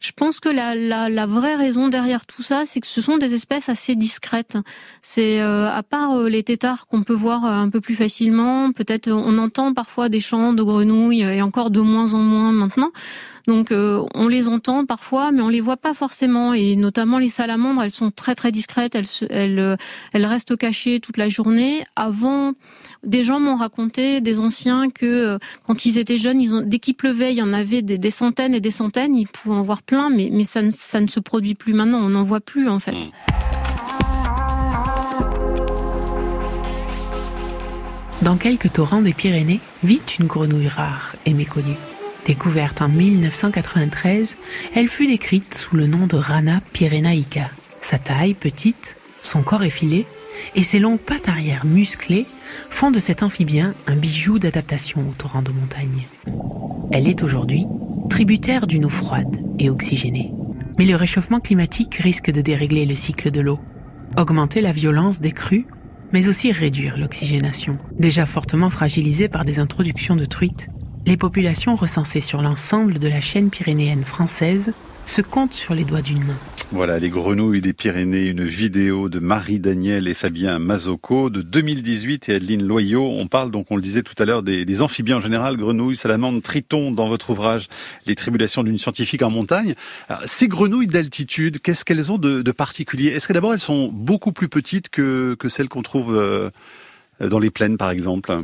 Je 0.00 0.12
pense 0.12 0.40
que 0.40 0.48
la 0.48 1.26
vraie 1.26 1.56
raison 1.56 1.88
derrière 1.88 2.24
tout 2.24 2.42
ça, 2.42 2.62
c'est 2.64 2.80
que 2.80 2.86
ce 2.86 3.02
sont 3.02 3.18
des 3.18 3.34
espèces 3.34 3.68
assez 3.68 3.96
discrètes. 3.96 4.56
C'est 5.02 5.40
euh, 5.40 5.70
à 5.70 5.82
part 5.82 6.22
les 6.22 6.42
têtards 6.42 6.86
qu'on 6.86 7.02
peut 7.02 7.14
voir 7.14 7.44
un 7.44 7.68
peu 7.68 7.80
plus 7.80 7.96
facilement, 7.96 8.72
peut-être 8.72 8.93
peut-être 8.98 9.12
on 9.12 9.38
entend 9.38 9.74
parfois 9.74 10.08
des 10.08 10.20
chants 10.20 10.52
de 10.52 10.62
grenouilles 10.62 11.22
et 11.22 11.42
encore 11.42 11.70
de 11.70 11.80
moins 11.80 12.14
en 12.14 12.18
moins 12.18 12.52
maintenant. 12.52 12.92
Donc 13.46 13.72
euh, 13.72 14.02
on 14.14 14.28
les 14.28 14.48
entend 14.48 14.86
parfois, 14.86 15.30
mais 15.30 15.42
on 15.42 15.48
les 15.48 15.60
voit 15.60 15.76
pas 15.76 15.94
forcément. 15.94 16.54
Et 16.54 16.76
notamment 16.76 17.18
les 17.18 17.28
salamandres, 17.28 17.82
elles 17.82 17.90
sont 17.90 18.10
très 18.10 18.34
très 18.34 18.52
discrètes. 18.52 18.96
Elles 19.30 19.58
euh, 19.58 19.76
restent 20.14 20.56
cachées 20.56 21.00
toute 21.00 21.16
la 21.16 21.28
journée. 21.28 21.84
Avant, 21.96 22.52
des 23.04 23.22
gens 23.22 23.40
m'ont 23.40 23.56
raconté, 23.56 24.20
des 24.20 24.40
anciens, 24.40 24.90
que 24.90 25.06
euh, 25.06 25.38
quand 25.66 25.84
ils 25.84 25.98
étaient 25.98 26.16
jeunes, 26.16 26.40
ils 26.40 26.54
ont, 26.54 26.62
dès 26.62 26.78
qu'il 26.78 26.94
pleuvait, 26.94 27.32
il 27.32 27.36
y 27.36 27.42
en 27.42 27.52
avait 27.52 27.82
des, 27.82 28.10
centaines 28.10 28.54
et 28.54 28.60
des 28.60 28.70
centaines. 28.70 29.14
Ils 29.14 29.28
pouvaient 29.28 29.56
en 29.56 29.62
voir 29.62 29.82
plein, 29.82 30.08
mais 30.08 30.30
mais 30.32 30.44
ça 30.44 30.62
ne, 30.62 30.70
ça 30.70 31.00
ne 31.00 31.08
se 31.08 31.20
produit 31.20 31.54
plus 31.54 31.74
maintenant. 31.74 31.98
On 31.98 32.10
n'en 32.10 32.22
voit 32.22 32.40
plus 32.40 32.68
en 32.68 32.80
fait. 32.80 32.92
Mmh. 32.92 33.63
Dans 38.24 38.38
quelques 38.38 38.72
torrents 38.72 39.02
des 39.02 39.12
Pyrénées 39.12 39.60
vit 39.82 40.00
une 40.18 40.24
grenouille 40.24 40.68
rare 40.68 41.14
et 41.26 41.34
méconnue. 41.34 41.76
Découverte 42.24 42.80
en 42.80 42.88
1993, 42.88 44.38
elle 44.74 44.88
fut 44.88 45.06
décrite 45.06 45.52
sous 45.52 45.76
le 45.76 45.86
nom 45.86 46.06
de 46.06 46.16
Rana 46.16 46.60
pyrenaica. 46.72 47.50
Sa 47.82 47.98
taille 47.98 48.32
petite, 48.32 48.96
son 49.20 49.42
corps 49.42 49.62
effilé 49.62 50.06
et 50.54 50.62
ses 50.62 50.78
longues 50.78 51.00
pattes 51.00 51.28
arrière 51.28 51.66
musclées 51.66 52.24
font 52.70 52.90
de 52.90 52.98
cet 52.98 53.22
amphibien 53.22 53.74
un 53.86 53.94
bijou 53.94 54.38
d'adaptation 54.38 55.02
au 55.02 55.12
torrent 55.12 55.42
de 55.42 55.52
montagne. 55.52 56.08
Elle 56.92 57.08
est 57.08 57.22
aujourd'hui 57.22 57.66
tributaire 58.08 58.66
d'une 58.66 58.86
eau 58.86 58.90
froide 58.90 59.36
et 59.58 59.68
oxygénée. 59.68 60.32
Mais 60.78 60.86
le 60.86 60.96
réchauffement 60.96 61.40
climatique 61.40 61.96
risque 61.96 62.30
de 62.30 62.40
dérégler 62.40 62.86
le 62.86 62.94
cycle 62.94 63.30
de 63.30 63.42
l'eau, 63.42 63.60
augmenter 64.16 64.62
la 64.62 64.72
violence 64.72 65.20
des 65.20 65.32
crues, 65.32 65.66
mais 66.14 66.28
aussi 66.28 66.52
réduire 66.52 66.96
l'oxygénation. 66.96 67.76
Déjà 67.98 68.24
fortement 68.24 68.70
fragilisée 68.70 69.28
par 69.28 69.44
des 69.44 69.58
introductions 69.58 70.14
de 70.14 70.24
truites, 70.24 70.68
les 71.06 71.16
populations 71.16 71.74
recensées 71.74 72.20
sur 72.20 72.40
l'ensemble 72.40 73.00
de 73.00 73.08
la 73.08 73.20
chaîne 73.20 73.50
pyrénéenne 73.50 74.04
française 74.04 74.72
se 75.06 75.20
comptent 75.20 75.54
sur 75.54 75.74
les 75.74 75.84
doigts 75.84 76.02
d'une 76.02 76.24
main. 76.24 76.38
Voilà, 76.74 76.98
les 76.98 77.08
grenouilles 77.08 77.60
des 77.60 77.72
Pyrénées, 77.72 78.26
une 78.26 78.44
vidéo 78.44 79.08
de 79.08 79.20
Marie 79.20 79.60
Daniel 79.60 80.08
et 80.08 80.12
Fabien 80.12 80.58
Mazocco 80.58 81.30
de 81.30 81.40
2018 81.40 82.28
et 82.28 82.34
Adeline 82.34 82.66
Loyot. 82.66 83.12
On 83.16 83.28
parle 83.28 83.52
donc, 83.52 83.70
on 83.70 83.76
le 83.76 83.82
disait 83.82 84.02
tout 84.02 84.20
à 84.20 84.24
l'heure, 84.24 84.42
des, 84.42 84.82
amphibiens 84.82 85.18
en 85.18 85.20
général, 85.20 85.56
grenouilles, 85.56 85.94
salamandres, 85.94 86.42
tritons 86.42 86.90
dans 86.90 87.06
votre 87.06 87.30
ouvrage 87.30 87.68
Les 88.06 88.16
tribulations 88.16 88.64
d'une 88.64 88.76
scientifique 88.76 89.22
en 89.22 89.30
montagne. 89.30 89.76
ces 90.24 90.48
grenouilles 90.48 90.88
d'altitude, 90.88 91.60
qu'est-ce 91.62 91.84
qu'elles 91.84 92.10
ont 92.10 92.18
de, 92.18 92.42
particulier? 92.50 93.10
Est-ce 93.10 93.28
que 93.28 93.32
d'abord 93.32 93.52
elles 93.52 93.60
sont 93.60 93.88
beaucoup 93.92 94.32
plus 94.32 94.48
petites 94.48 94.88
que, 94.88 95.36
que 95.38 95.48
celles 95.48 95.68
qu'on 95.68 95.82
trouve 95.82 96.16
euh, 96.16 96.50
dans 97.20 97.38
les 97.38 97.50
plaines 97.50 97.76
par 97.76 97.90
exemple? 97.90 98.42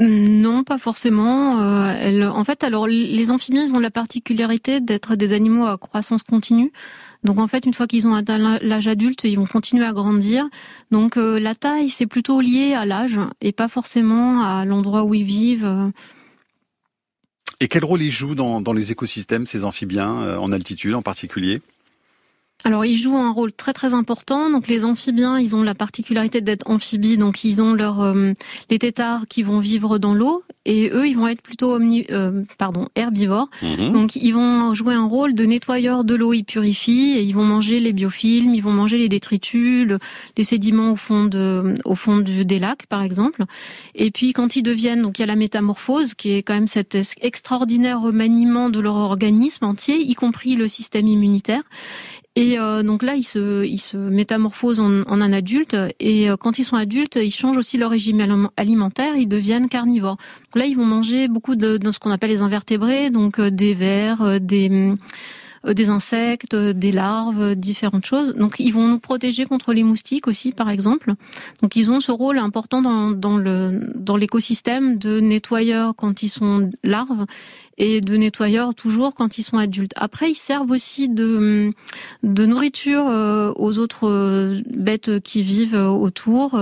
Non, 0.00 0.64
pas 0.64 0.78
forcément. 0.78 1.60
Euh, 1.60 2.28
en 2.28 2.42
fait, 2.44 2.64
alors 2.64 2.86
les 2.86 3.30
amphibiens, 3.30 3.70
ont 3.74 3.78
la 3.78 3.90
particularité 3.90 4.80
d'être 4.80 5.14
des 5.14 5.34
animaux 5.34 5.66
à 5.66 5.76
croissance 5.76 6.22
continue. 6.22 6.72
Donc 7.22 7.38
en 7.38 7.46
fait, 7.46 7.66
une 7.66 7.74
fois 7.74 7.86
qu'ils 7.86 8.08
ont 8.08 8.14
atteint 8.14 8.58
l'âge 8.62 8.88
adulte, 8.88 9.24
ils 9.24 9.36
vont 9.36 9.44
continuer 9.44 9.84
à 9.84 9.92
grandir. 9.92 10.48
Donc 10.90 11.18
euh, 11.18 11.38
la 11.38 11.54
taille, 11.54 11.90
c'est 11.90 12.06
plutôt 12.06 12.40
lié 12.40 12.72
à 12.72 12.86
l'âge 12.86 13.20
et 13.42 13.52
pas 13.52 13.68
forcément 13.68 14.42
à 14.42 14.64
l'endroit 14.64 15.04
où 15.04 15.12
ils 15.12 15.24
vivent. 15.24 15.92
Et 17.60 17.68
quel 17.68 17.84
rôle 17.84 18.00
ils 18.00 18.10
jouent 18.10 18.34
dans, 18.34 18.62
dans 18.62 18.72
les 18.72 18.92
écosystèmes, 18.92 19.46
ces 19.46 19.64
amphibiens, 19.64 20.22
euh, 20.22 20.38
en 20.38 20.50
altitude 20.50 20.94
en 20.94 21.02
particulier? 21.02 21.60
Alors 22.64 22.84
ils 22.84 22.96
jouent 22.96 23.16
un 23.16 23.30
rôle 23.30 23.52
très 23.52 23.72
très 23.72 23.94
important. 23.94 24.50
Donc 24.50 24.68
les 24.68 24.84
amphibiens, 24.84 25.38
ils 25.38 25.56
ont 25.56 25.62
la 25.62 25.74
particularité 25.74 26.40
d'être 26.40 26.68
amphibies, 26.68 27.16
donc 27.16 27.44
ils 27.44 27.62
ont 27.62 27.72
leur 27.72 28.00
euh, 28.00 28.32
les 28.68 28.78
têtards 28.78 29.26
qui 29.28 29.42
vont 29.42 29.60
vivre 29.60 29.98
dans 29.98 30.14
l'eau 30.14 30.42
et 30.66 30.90
eux 30.92 31.08
ils 31.08 31.16
vont 31.16 31.28
être 31.28 31.42
plutôt 31.42 31.72
omni, 31.72 32.06
euh, 32.10 32.42
pardon 32.58 32.88
herbivores. 32.96 33.48
Mhm. 33.62 33.92
Donc 33.92 34.16
ils 34.16 34.32
vont 34.32 34.74
jouer 34.74 34.94
un 34.94 35.06
rôle 35.06 35.34
de 35.34 35.44
nettoyeur 35.44 36.04
de 36.04 36.14
l'eau, 36.14 36.32
ils 36.32 36.44
purifient 36.44 37.16
et 37.16 37.22
ils 37.22 37.32
vont 37.32 37.44
manger 37.44 37.80
les 37.80 37.92
biofilms, 37.92 38.54
ils 38.54 38.62
vont 38.62 38.72
manger 38.72 38.98
les 38.98 39.08
détritus, 39.08 39.88
les 40.36 40.44
sédiments 40.44 40.92
au 40.92 40.96
fond 40.96 41.24
de 41.24 41.74
au 41.84 41.94
fond 41.94 42.18
des 42.18 42.58
lacs 42.58 42.86
par 42.86 43.02
exemple. 43.02 43.44
Et 43.94 44.10
puis 44.10 44.32
quand 44.32 44.56
ils 44.56 44.62
deviennent 44.62 45.02
donc 45.02 45.18
il 45.18 45.22
y 45.22 45.24
a 45.24 45.26
la 45.26 45.36
métamorphose 45.36 46.14
qui 46.14 46.32
est 46.32 46.42
quand 46.42 46.54
même 46.54 46.68
cet 46.68 46.96
extraordinaire 47.22 48.00
remaniement 48.00 48.68
de 48.68 48.80
leur 48.80 48.96
organisme 48.96 49.64
entier, 49.64 49.96
y 49.96 50.14
compris 50.14 50.56
le 50.56 50.68
système 50.68 51.08
immunitaire. 51.08 51.62
Et 52.36 52.60
euh, 52.60 52.84
donc 52.84 53.02
là, 53.02 53.16
ils 53.16 53.24
se, 53.24 53.64
ils 53.64 53.80
se 53.80 53.96
métamorphosent 53.96 54.78
en, 54.78 55.02
en, 55.02 55.20
un 55.20 55.32
adulte. 55.32 55.76
Et 55.98 56.30
euh, 56.30 56.36
quand 56.36 56.58
ils 56.58 56.64
sont 56.64 56.76
adultes, 56.76 57.16
ils 57.16 57.32
changent 57.32 57.56
aussi 57.56 57.76
leur 57.76 57.90
régime 57.90 58.48
alimentaire. 58.56 59.16
Ils 59.16 59.26
deviennent 59.26 59.68
carnivores. 59.68 60.16
Donc 60.16 60.62
là, 60.62 60.66
ils 60.66 60.76
vont 60.76 60.84
manger 60.84 61.26
beaucoup 61.26 61.56
de, 61.56 61.76
de 61.76 61.90
ce 61.90 61.98
qu'on 61.98 62.12
appelle 62.12 62.30
les 62.30 62.42
invertébrés, 62.42 63.10
donc 63.10 63.40
euh, 63.40 63.50
des 63.50 63.74
vers, 63.74 64.40
des 64.40 64.70
euh, 64.70 64.94
des 65.64 65.90
insectes, 65.90 66.56
des 66.56 66.92
larves, 66.92 67.54
différentes 67.54 68.06
choses. 68.06 68.34
Donc 68.34 68.56
ils 68.58 68.72
vont 68.72 68.88
nous 68.88 68.98
protéger 68.98 69.44
contre 69.44 69.72
les 69.72 69.82
moustiques 69.82 70.26
aussi, 70.26 70.52
par 70.52 70.70
exemple. 70.70 71.14
Donc 71.62 71.76
ils 71.76 71.90
ont 71.90 72.00
ce 72.00 72.12
rôle 72.12 72.38
important 72.38 72.82
dans, 72.82 73.10
dans 73.10 73.36
le 73.36 73.92
dans 73.94 74.16
l'écosystème 74.16 74.96
de 74.96 75.20
nettoyeurs 75.20 75.94
quand 75.94 76.22
ils 76.22 76.28
sont 76.28 76.70
larves 76.82 77.26
et 77.76 78.00
de 78.00 78.16
nettoyeurs 78.16 78.74
toujours 78.74 79.14
quand 79.14 79.38
ils 79.38 79.42
sont 79.42 79.58
adultes. 79.58 79.92
Après, 79.96 80.30
ils 80.30 80.36
servent 80.36 80.70
aussi 80.70 81.08
de 81.08 81.70
de 82.22 82.46
nourriture 82.46 83.06
euh, 83.08 83.52
aux 83.56 83.78
autres 83.78 84.08
euh, 84.08 84.54
bêtes 84.70 85.20
qui 85.20 85.42
vivent 85.42 85.74
autour 85.74 86.58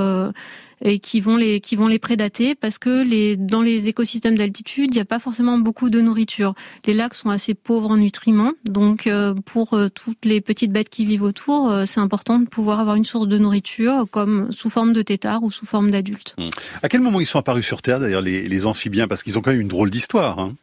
et 0.83 0.99
qui 0.99 1.21
vont 1.21 1.37
les 1.37 1.61
qui 1.61 1.77
vont 1.77 1.89
les 1.89 1.99
prédater 1.99 2.55
parce 2.55 2.79
que 2.79 3.03
les 3.03 3.37
dans 3.37 3.63
les 3.63 3.89
écosystèmes 3.89 4.37
d'altitude, 4.37 4.95
il 4.95 4.97
n'y 4.97 5.01
a 5.01 5.05
pas 5.05 5.19
forcément 5.19 5.59
beaucoup 5.59 5.91
de 5.91 6.01
nourriture. 6.01 6.55
Les 6.87 6.95
lacs 6.95 7.15
sont 7.15 7.31
assez 7.31 7.55
pauvres 7.55 7.91
en 7.91 7.97
nutriments, 7.97 8.53
donc 8.65 9.07
euh, 9.07 9.35
pour 9.45 9.75
euh, 9.75 9.89
toutes 9.89 10.25
les 10.25 10.41
petites 10.41 10.73
bêtes 10.73 10.89
qui 10.89 11.07
vivent 11.07 11.23
autour, 11.23 11.71
euh, 11.71 11.85
c'est 11.87 12.01
important 12.01 12.39
de 12.39 12.47
pouvoir 12.47 12.81
avoir 12.81 12.97
une 12.97 13.05
source 13.05 13.29
de 13.29 13.39
nourriture 13.39 14.07
comme 14.11 14.51
sous 14.53 14.71
forme 14.71 14.93
de 14.93 15.03
têtards 15.03 15.43
ou 15.43 15.51
sous 15.51 15.67
forme 15.67 15.91
d'adultes. 15.91 16.35
Mmh. 16.39 16.49
À 16.83 16.89
quel 16.89 17.01
moment 17.01 17.21
ils 17.21 17.27
sont 17.27 17.39
apparus 17.39 17.67
sur 17.67 17.83
Terre 17.83 18.01
d'ailleurs 18.01 18.23
les, 18.23 18.67
amphibiens? 18.67 19.07
Parce 19.07 19.23
qu'ils 19.23 19.39
ont 19.39 19.43
quand 19.43 19.51
même 19.51 19.61
une 19.61 19.69
drôle 19.69 19.91
d'histoire. 19.91 20.39
Hein 20.39 20.55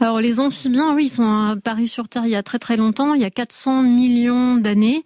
alors 0.00 0.20
les 0.20 0.40
amphibiens, 0.40 0.94
oui, 0.94 1.04
ils 1.04 1.08
sont 1.08 1.50
apparus 1.52 1.90
sur 1.90 2.08
Terre 2.08 2.26
il 2.26 2.30
y 2.30 2.36
a 2.36 2.42
très 2.42 2.58
très 2.58 2.76
longtemps, 2.76 3.14
il 3.14 3.22
y 3.22 3.24
a 3.24 3.30
400 3.30 3.82
millions 3.82 4.56
d'années. 4.56 5.04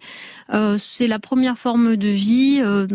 Euh, 0.53 0.77
c'est 0.77 1.07
la 1.07 1.19
première 1.19 1.57
forme 1.57 1.95
de 1.95 2.09
vie 2.09 2.59
euh, 2.61 2.85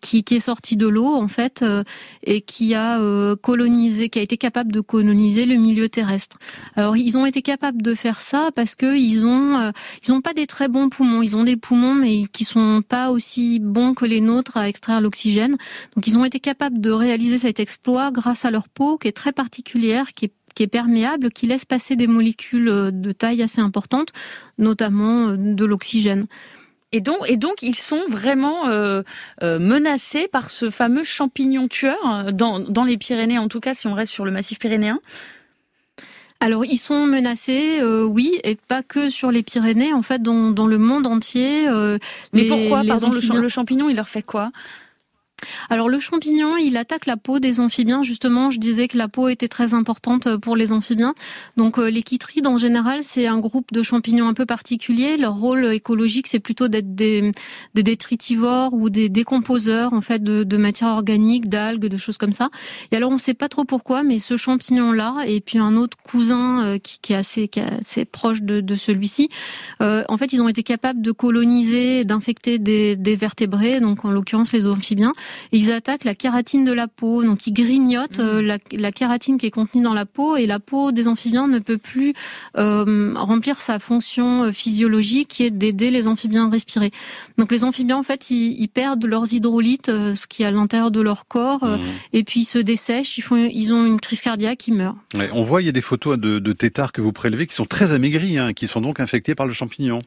qui, 0.00 0.24
qui, 0.24 0.34
est 0.34 0.40
sortie 0.40 0.76
de 0.76 0.88
l'eau 0.88 1.14
en 1.14 1.28
fait 1.28 1.62
euh, 1.62 1.84
et 2.24 2.40
qui 2.40 2.74
a 2.74 2.98
colonisé, 3.40 4.08
qui 4.08 4.18
a 4.18 4.22
été 4.22 4.36
capable 4.36 4.72
de 4.72 4.80
coloniser 4.80 5.44
le 5.44 5.56
milieu 5.56 5.88
terrestre. 5.88 6.38
Alors 6.74 6.96
ils 6.96 7.16
ont 7.16 7.26
été 7.26 7.42
capables 7.42 7.82
de 7.82 7.94
faire 7.94 8.20
ça 8.20 8.50
parce 8.54 8.74
que 8.74 8.96
ils 8.96 9.24
ont 9.26 9.72
ils 10.04 10.12
ont 10.12 10.20
pas 10.20 10.34
des 10.34 10.46
très 10.46 10.68
bons 10.68 10.88
poumons. 10.88 11.22
Ils 11.22 11.36
ont 11.36 11.44
des 11.44 11.56
poumons 11.56 11.94
mais 11.94 12.24
qui 12.32 12.44
sont 12.44 12.82
pas 12.86 13.10
aussi 13.10 13.60
bons 13.60 13.94
que 13.94 14.04
les 14.04 14.20
nôtres 14.20 14.56
à 14.56 14.68
extraire 14.68 15.00
l'oxygène. 15.00 15.56
Donc 15.94 16.06
ils 16.06 16.18
ont 16.18 16.24
été 16.24 16.40
capables 16.40 16.80
de 16.80 16.90
réaliser 16.90 17.38
cet 17.38 17.60
exploit 17.60 18.10
grâce 18.10 18.44
à 18.44 18.50
leur 18.50 18.68
peau 18.68 18.98
qui 18.98 19.06
est 19.08 19.12
très 19.12 19.32
particulière, 19.32 20.14
qui 20.14 20.26
est 20.26 20.32
qui 20.58 20.64
est 20.64 20.66
perméable, 20.66 21.30
qui 21.30 21.46
laisse 21.46 21.64
passer 21.64 21.94
des 21.94 22.08
molécules 22.08 22.90
de 22.92 23.12
taille 23.12 23.44
assez 23.44 23.60
importante, 23.60 24.08
notamment 24.58 25.36
de 25.36 25.64
l'oxygène. 25.64 26.24
Et 26.90 27.00
donc, 27.00 27.18
et 27.28 27.36
donc, 27.36 27.62
ils 27.62 27.76
sont 27.76 28.02
vraiment 28.08 28.66
euh, 28.66 29.04
euh, 29.44 29.60
menacés 29.60 30.26
par 30.26 30.50
ce 30.50 30.68
fameux 30.70 31.04
champignon 31.04 31.68
tueur 31.68 31.96
euh, 32.04 32.32
dans, 32.32 32.58
dans 32.58 32.82
les 32.82 32.96
Pyrénées, 32.96 33.38
en 33.38 33.46
tout 33.46 33.60
cas, 33.60 33.72
si 33.72 33.86
on 33.86 33.94
reste 33.94 34.12
sur 34.12 34.24
le 34.24 34.32
massif 34.32 34.58
pyrénéen? 34.58 34.98
Alors 36.40 36.64
ils 36.64 36.78
sont 36.78 37.06
menacés, 37.06 37.80
oui, 37.84 38.40
et 38.42 38.56
pas 38.56 38.82
que 38.82 39.10
sur 39.10 39.30
les 39.30 39.44
Pyrénées, 39.44 39.92
en 39.92 40.02
fait, 40.02 40.20
dans, 40.20 40.50
dans 40.50 40.66
le 40.66 40.78
monde 40.78 41.06
entier. 41.06 41.68
Mais 42.32 42.48
pourquoi? 42.48 42.82
Pardon, 42.84 43.10
le 43.10 43.48
champignon, 43.48 43.88
il 43.88 43.94
leur 43.94 44.08
fait 44.08 44.22
quoi? 44.22 44.50
Alors 45.70 45.88
le 45.88 45.98
champignon, 45.98 46.56
il 46.56 46.76
attaque 46.76 47.06
la 47.06 47.16
peau 47.16 47.38
des 47.38 47.60
amphibiens. 47.60 48.02
Justement, 48.02 48.50
je 48.50 48.58
disais 48.58 48.88
que 48.88 48.96
la 48.96 49.08
peau 49.08 49.28
était 49.28 49.48
très 49.48 49.74
importante 49.74 50.26
euh, 50.26 50.38
pour 50.38 50.56
les 50.56 50.72
amphibiens. 50.72 51.14
Donc 51.56 51.78
euh, 51.78 51.90
les 51.90 52.02
chytrides, 52.02 52.46
en 52.46 52.58
général, 52.58 53.00
c'est 53.02 53.26
un 53.26 53.38
groupe 53.38 53.72
de 53.72 53.82
champignons 53.82 54.28
un 54.28 54.34
peu 54.34 54.46
particulier. 54.46 55.16
Leur 55.16 55.34
rôle 55.34 55.66
écologique, 55.66 56.26
c'est 56.26 56.40
plutôt 56.40 56.68
d'être 56.68 56.94
des, 56.94 57.32
des, 57.74 57.82
détritivores 57.82 58.74
ou 58.74 58.90
des 58.90 59.08
décomposeurs 59.08 59.92
en 59.92 60.00
fait 60.00 60.22
de, 60.22 60.42
de 60.42 60.56
matières 60.56 60.90
organiques, 60.90 61.48
d'algues, 61.48 61.86
de 61.86 61.96
choses 61.96 62.18
comme 62.18 62.32
ça. 62.32 62.50
Et 62.92 62.96
alors 62.96 63.10
on 63.10 63.14
ne 63.14 63.20
sait 63.20 63.34
pas 63.34 63.48
trop 63.48 63.64
pourquoi, 63.64 64.02
mais 64.02 64.18
ce 64.18 64.36
champignon-là 64.36 65.24
et 65.26 65.40
puis 65.40 65.58
un 65.58 65.76
autre 65.76 65.96
cousin 66.02 66.64
euh, 66.64 66.78
qui, 66.78 66.98
qui, 67.00 67.12
est 67.12 67.16
assez, 67.16 67.48
qui 67.48 67.60
est 67.60 67.80
assez 67.80 68.04
proche 68.04 68.42
de, 68.42 68.60
de 68.60 68.74
celui-ci, 68.74 69.28
en 69.80 70.16
fait, 70.16 70.32
ils 70.32 70.42
ont 70.42 70.48
été 70.48 70.62
capables 70.62 71.02
de 71.02 71.12
coloniser, 71.12 72.04
d'infecter 72.04 72.58
des, 72.58 72.96
des 72.96 73.16
vertébrés, 73.16 73.80
donc 73.80 74.04
en 74.04 74.10
l'occurrence 74.10 74.52
les 74.52 74.66
amphibiens 74.66 75.12
ils 75.52 75.72
attaquent 75.72 76.04
la 76.04 76.14
kératine 76.14 76.64
de 76.64 76.72
la 76.72 76.88
peau. 76.88 77.22
Donc 77.22 77.46
ils 77.46 77.52
grignotent 77.52 78.18
mmh. 78.18 78.40
la, 78.40 78.58
la, 78.72 78.92
kératine 78.92 79.38
qui 79.38 79.46
est 79.46 79.50
contenue 79.50 79.82
dans 79.82 79.94
la 79.94 80.06
peau 80.06 80.36
et 80.36 80.46
la 80.46 80.58
peau 80.58 80.92
des 80.92 81.08
amphibiens 81.08 81.48
ne 81.48 81.58
peut 81.58 81.78
plus 81.78 82.14
remplir 82.54 83.58
sa 83.58 83.78
fonction 83.78 84.50
physiologique 84.52 85.28
qui 85.28 85.44
est 85.44 85.50
d'aider 85.50 85.90
les 85.90 86.08
amphibiens 86.08 86.48
à 86.48 86.50
respirer. 86.50 86.90
Donc 87.36 87.52
les 87.52 87.64
amphibiens 87.64 87.96
en 87.96 88.02
fait 88.02 88.30
ils, 88.30 88.60
ils 88.60 88.68
perdent 88.68 89.04
leurs 89.04 89.32
hydrolytes, 89.32 89.86
ce 89.86 90.26
qui 90.26 90.42
est 90.42 90.46
à 90.46 90.50
l'intérieur 90.50 90.90
de 90.90 91.00
leur 91.00 91.26
corps, 91.26 91.64
mmh. 91.64 91.80
et 92.12 92.24
puis 92.24 92.40
ils 92.40 92.44
se 92.44 92.58
dessèchent. 92.58 93.18
Ils 93.18 93.22
font, 93.22 93.36
ils 93.36 93.72
ont 93.72 93.84
une 93.84 94.00
crise 94.00 94.20
cardiaque, 94.20 94.66
ils 94.68 94.74
meurent. 94.74 94.96
on 95.14 95.42
voit 95.42 95.62
il 95.62 95.66
y 95.66 95.68
a 95.68 95.72
des 95.72 95.80
photos 95.80 96.18
de, 96.18 96.38
de 96.38 96.52
têtards 96.52 96.92
que 96.92 97.00
vous 97.00 97.12
prélevez 97.12 97.46
qui 97.46 97.54
sont 97.54 97.66
très 97.66 97.92
amaigris, 97.92 98.38
hein, 98.38 98.52
qui 98.52 98.66
sont 98.66 98.80
donc 98.80 99.00
infectés 99.00 99.34
par 99.34 99.46
le 99.46 99.52
champignon. 99.52 100.00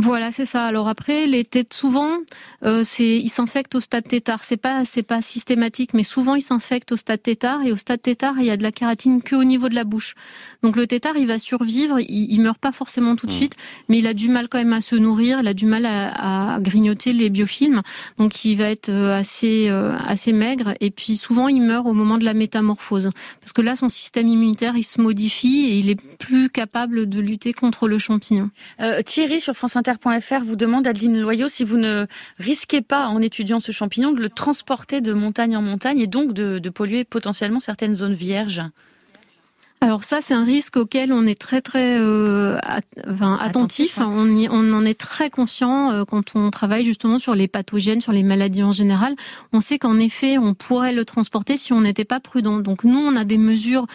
Voilà, 0.00 0.30
c'est 0.30 0.44
ça. 0.44 0.64
Alors 0.64 0.86
après, 0.88 1.26
les 1.26 1.44
têtes, 1.44 1.74
souvent, 1.74 2.18
euh, 2.64 2.82
c'est, 2.84 3.16
ils 3.16 3.30
s'infectent 3.30 3.74
au 3.74 3.80
stade 3.80 4.06
tétard. 4.06 4.44
C'est 4.44 4.56
pas, 4.56 4.84
c'est 4.84 5.02
pas 5.02 5.20
systématique, 5.20 5.92
mais 5.92 6.04
souvent 6.04 6.36
ils 6.36 6.42
s'infectent 6.42 6.92
au 6.92 6.96
stade 6.96 7.20
tétard. 7.20 7.62
Et 7.66 7.72
au 7.72 7.76
stade 7.76 8.00
tétard, 8.00 8.34
il 8.38 8.46
y 8.46 8.50
a 8.50 8.56
de 8.56 8.62
la 8.62 8.70
kératine 8.70 9.22
que 9.22 9.34
au 9.34 9.42
niveau 9.42 9.68
de 9.68 9.74
la 9.74 9.82
bouche. 9.82 10.14
Donc 10.62 10.76
le 10.76 10.86
tétard, 10.86 11.16
il 11.16 11.26
va 11.26 11.40
survivre. 11.40 11.98
Il, 11.98 12.32
il 12.32 12.40
meurt 12.40 12.58
pas 12.58 12.70
forcément 12.70 13.16
tout 13.16 13.26
de 13.26 13.32
mmh. 13.32 13.36
suite, 13.36 13.56
mais 13.88 13.98
il 13.98 14.06
a 14.06 14.14
du 14.14 14.28
mal 14.28 14.48
quand 14.48 14.58
même 14.58 14.72
à 14.72 14.80
se 14.80 14.94
nourrir. 14.94 15.40
Il 15.40 15.48
a 15.48 15.54
du 15.54 15.66
mal 15.66 15.84
à, 15.84 16.54
à 16.54 16.60
grignoter 16.60 17.12
les 17.12 17.28
biofilms. 17.28 17.82
Donc 18.18 18.44
il 18.44 18.54
va 18.54 18.70
être 18.70 18.90
euh, 18.90 19.18
assez, 19.18 19.68
euh, 19.68 19.96
assez 20.06 20.32
maigre. 20.32 20.74
Et 20.80 20.92
puis 20.92 21.16
souvent, 21.16 21.48
il 21.48 21.60
meurt 21.60 21.86
au 21.86 21.92
moment 21.92 22.18
de 22.18 22.24
la 22.24 22.34
métamorphose, 22.34 23.10
parce 23.40 23.52
que 23.52 23.62
là, 23.62 23.74
son 23.74 23.88
système 23.88 24.28
immunitaire, 24.28 24.76
il 24.76 24.84
se 24.84 25.00
modifie 25.00 25.66
et 25.70 25.76
il 25.76 25.90
est 25.90 26.00
plus 26.18 26.50
capable 26.50 27.08
de 27.08 27.20
lutter 27.20 27.52
contre 27.52 27.88
le 27.88 27.98
champignon. 27.98 28.50
Euh, 28.80 29.02
Thierry 29.02 29.40
sur 29.40 29.54
France 29.54 29.74
Inter.fr 29.88 30.44
vous 30.44 30.56
demande, 30.56 30.86
Adeline 30.86 31.18
Loyau, 31.18 31.48
si 31.48 31.64
vous 31.64 31.78
ne 31.78 32.06
risquez 32.38 32.82
pas, 32.82 33.08
en 33.08 33.22
étudiant 33.22 33.58
ce 33.58 33.72
champignon, 33.72 34.12
de 34.12 34.20
le 34.20 34.28
transporter 34.28 35.00
de 35.00 35.14
montagne 35.14 35.56
en 35.56 35.62
montagne 35.62 36.00
et 36.00 36.06
donc 36.06 36.34
de, 36.34 36.58
de 36.58 36.70
polluer 36.70 37.04
potentiellement 37.04 37.60
certaines 37.60 37.94
zones 37.94 38.14
vierges 38.14 38.62
alors 39.80 40.02
ça, 40.02 40.18
c'est 40.20 40.34
un 40.34 40.44
risque 40.44 40.76
auquel 40.76 41.12
on 41.12 41.24
est 41.24 41.38
très 41.40 41.60
très 41.60 41.98
euh, 42.00 42.58
enfin, 43.08 43.38
attentif. 43.40 43.98
On, 44.02 44.26
y, 44.36 44.48
on 44.50 44.72
en 44.72 44.84
est 44.84 44.98
très 44.98 45.30
conscient 45.30 45.92
euh, 45.92 46.04
quand 46.04 46.32
on 46.34 46.50
travaille 46.50 46.84
justement 46.84 47.20
sur 47.20 47.36
les 47.36 47.46
pathogènes, 47.46 48.00
sur 48.00 48.12
les 48.12 48.24
maladies 48.24 48.64
en 48.64 48.72
général. 48.72 49.14
On 49.52 49.60
sait 49.60 49.78
qu'en 49.78 49.98
effet, 50.00 50.36
on 50.36 50.54
pourrait 50.54 50.92
le 50.92 51.04
transporter 51.04 51.56
si 51.56 51.72
on 51.72 51.82
n'était 51.82 52.04
pas 52.04 52.18
prudent. 52.18 52.58
Donc 52.58 52.82
nous, 52.82 52.98
on 52.98 53.14
a 53.14 53.24
des 53.24 53.38
mesures 53.38 53.86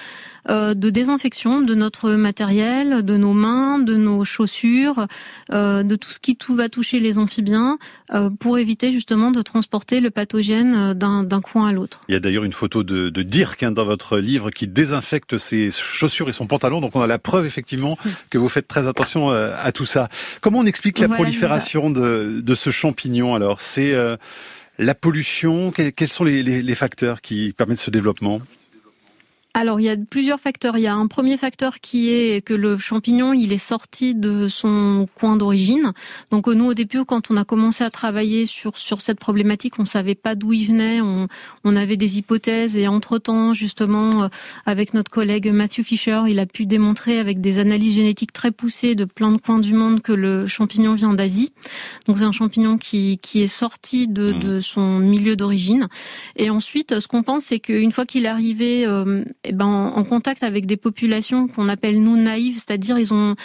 euh, 0.49 0.73
de 0.73 0.89
désinfection 0.89 1.61
de 1.61 1.73
notre 1.73 2.11
matériel, 2.11 3.03
de 3.03 3.15
nos 3.15 3.33
mains, 3.33 3.79
de 3.79 3.95
nos 3.95 4.25
chaussures, 4.25 5.07
euh, 5.53 5.83
de 5.83 5.95
tout 5.95 6.11
ce 6.11 6.19
qui 6.19 6.35
tout 6.35 6.55
va 6.55 6.67
toucher 6.67 6.99
les 6.99 7.17
amphibiens, 7.17 7.77
euh, 8.13 8.29
pour 8.29 8.57
éviter 8.57 8.91
justement 8.91 9.31
de 9.31 9.41
transporter 9.41 10.01
le 10.01 10.09
pathogène 10.09 10.93
d'un 10.93 11.41
coin 11.41 11.67
à 11.67 11.71
l'autre. 11.71 12.01
Il 12.09 12.13
y 12.13 12.15
a 12.17 12.19
d'ailleurs 12.19 12.43
une 12.43 12.53
photo 12.53 12.83
de, 12.83 13.09
de 13.09 13.23
Dirk 13.23 13.63
hein, 13.63 13.71
dans 13.71 13.85
votre 13.85 14.17
livre 14.17 14.51
qui 14.51 14.67
désinfecte 14.67 15.37
ses 15.37 15.71
chaussures 15.79 16.29
et 16.29 16.33
son 16.33 16.47
pantalon. 16.47 16.81
Donc 16.81 16.95
on 16.95 17.01
a 17.01 17.07
la 17.07 17.19
preuve 17.19 17.45
effectivement 17.45 17.97
que 18.29 18.37
vous 18.37 18.49
faites 18.49 18.67
très 18.67 18.87
attention 18.87 19.31
euh, 19.31 19.55
à 19.61 19.71
tout 19.71 19.85
ça. 19.85 20.09
Comment 20.41 20.59
on 20.59 20.65
explique 20.65 20.99
la 20.99 21.07
prolifération 21.07 21.89
de, 21.89 22.41
de, 22.41 22.55
ce 22.55 22.69
champignon 22.69 23.35
alors? 23.35 23.61
C'est 23.61 23.93
euh, 23.93 24.17
la 24.77 24.95
pollution? 24.95 25.71
Quels 25.71 26.07
sont 26.07 26.23
les, 26.23 26.43
les, 26.43 26.61
les 26.61 26.75
facteurs 26.75 27.21
qui 27.21 27.53
permettent 27.55 27.79
ce 27.79 27.91
développement? 27.91 28.41
Alors 29.55 29.79
il 29.79 29.83
y 29.83 29.89
a 29.89 29.95
plusieurs 29.95 30.39
facteurs. 30.39 30.77
Il 30.77 30.81
y 30.81 30.87
a 30.87 30.95
un 30.95 31.07
premier 31.07 31.37
facteur 31.37 31.79
qui 31.79 32.09
est 32.09 32.43
que 32.43 32.55
le 32.55 32.77
champignon 32.77 33.33
il 33.33 33.53
est 33.53 33.57
sorti 33.57 34.15
de 34.15 34.47
son 34.47 35.07
coin 35.13 35.35
d'origine. 35.35 35.93
Donc 36.31 36.47
nous 36.47 36.65
au 36.65 36.73
début 36.73 37.05
quand 37.05 37.29
on 37.29 37.37
a 37.37 37.45
commencé 37.45 37.83
à 37.83 37.91
travailler 37.91 38.47
sur 38.47 38.77
sur 38.77 39.01
cette 39.01 39.19
problématique, 39.19 39.75
on 39.77 39.85
savait 39.85 40.15
pas 40.15 40.33
d'où 40.33 40.53
il 40.53 40.65
venait. 40.65 41.01
On, 41.01 41.27
on 41.63 41.75
avait 41.75 41.97
des 41.97 42.17
hypothèses 42.17 42.77
et 42.77 42.87
entre 42.87 43.19
temps 43.19 43.53
justement 43.53 44.23
euh, 44.23 44.27
avec 44.65 44.95
notre 44.95 45.11
collègue 45.11 45.51
Matthew 45.51 45.83
Fisher, 45.83 46.21
il 46.27 46.39
a 46.39 46.47
pu 46.47 46.65
démontrer 46.65 47.19
avec 47.19 47.39
des 47.39 47.59
analyses 47.59 47.93
génétiques 47.93 48.33
très 48.33 48.51
poussées 48.51 48.95
de 48.95 49.05
plein 49.05 49.31
de 49.31 49.37
coins 49.37 49.59
du 49.59 49.73
monde 49.73 50.01
que 50.01 50.13
le 50.13 50.47
champignon 50.47 50.95
vient 50.95 51.13
d'Asie. 51.13 51.53
Donc 52.07 52.17
c'est 52.17 52.23
un 52.23 52.31
champignon 52.31 52.79
qui 52.79 53.19
qui 53.21 53.43
est 53.43 53.47
sorti 53.47 54.07
de, 54.07 54.33
mmh. 54.33 54.39
de 54.39 54.59
son 54.61 54.97
milieu 54.97 55.35
d'origine. 55.35 55.89
Et 56.37 56.49
ensuite 56.49 56.99
ce 56.99 57.07
qu'on 57.07 57.21
pense 57.21 57.45
c'est 57.45 57.59
qu'une 57.59 57.91
fois 57.91 58.07
qu'il 58.07 58.25
est 58.25 58.29
arrivé 58.29 58.87
euh, 58.87 59.23
eh 59.45 59.51
ben, 59.51 59.65
en 59.65 60.03
contact 60.05 60.41
avec 60.43 60.65
des 60.65 60.77
populations 60.77 61.47
qu'on 61.47 61.67
appelle 61.67 62.01
nous 62.01 62.15
naïves, 62.15 62.55
c'est-à-dire 62.55 62.97
ils 62.97 63.13
ont, 63.13 63.35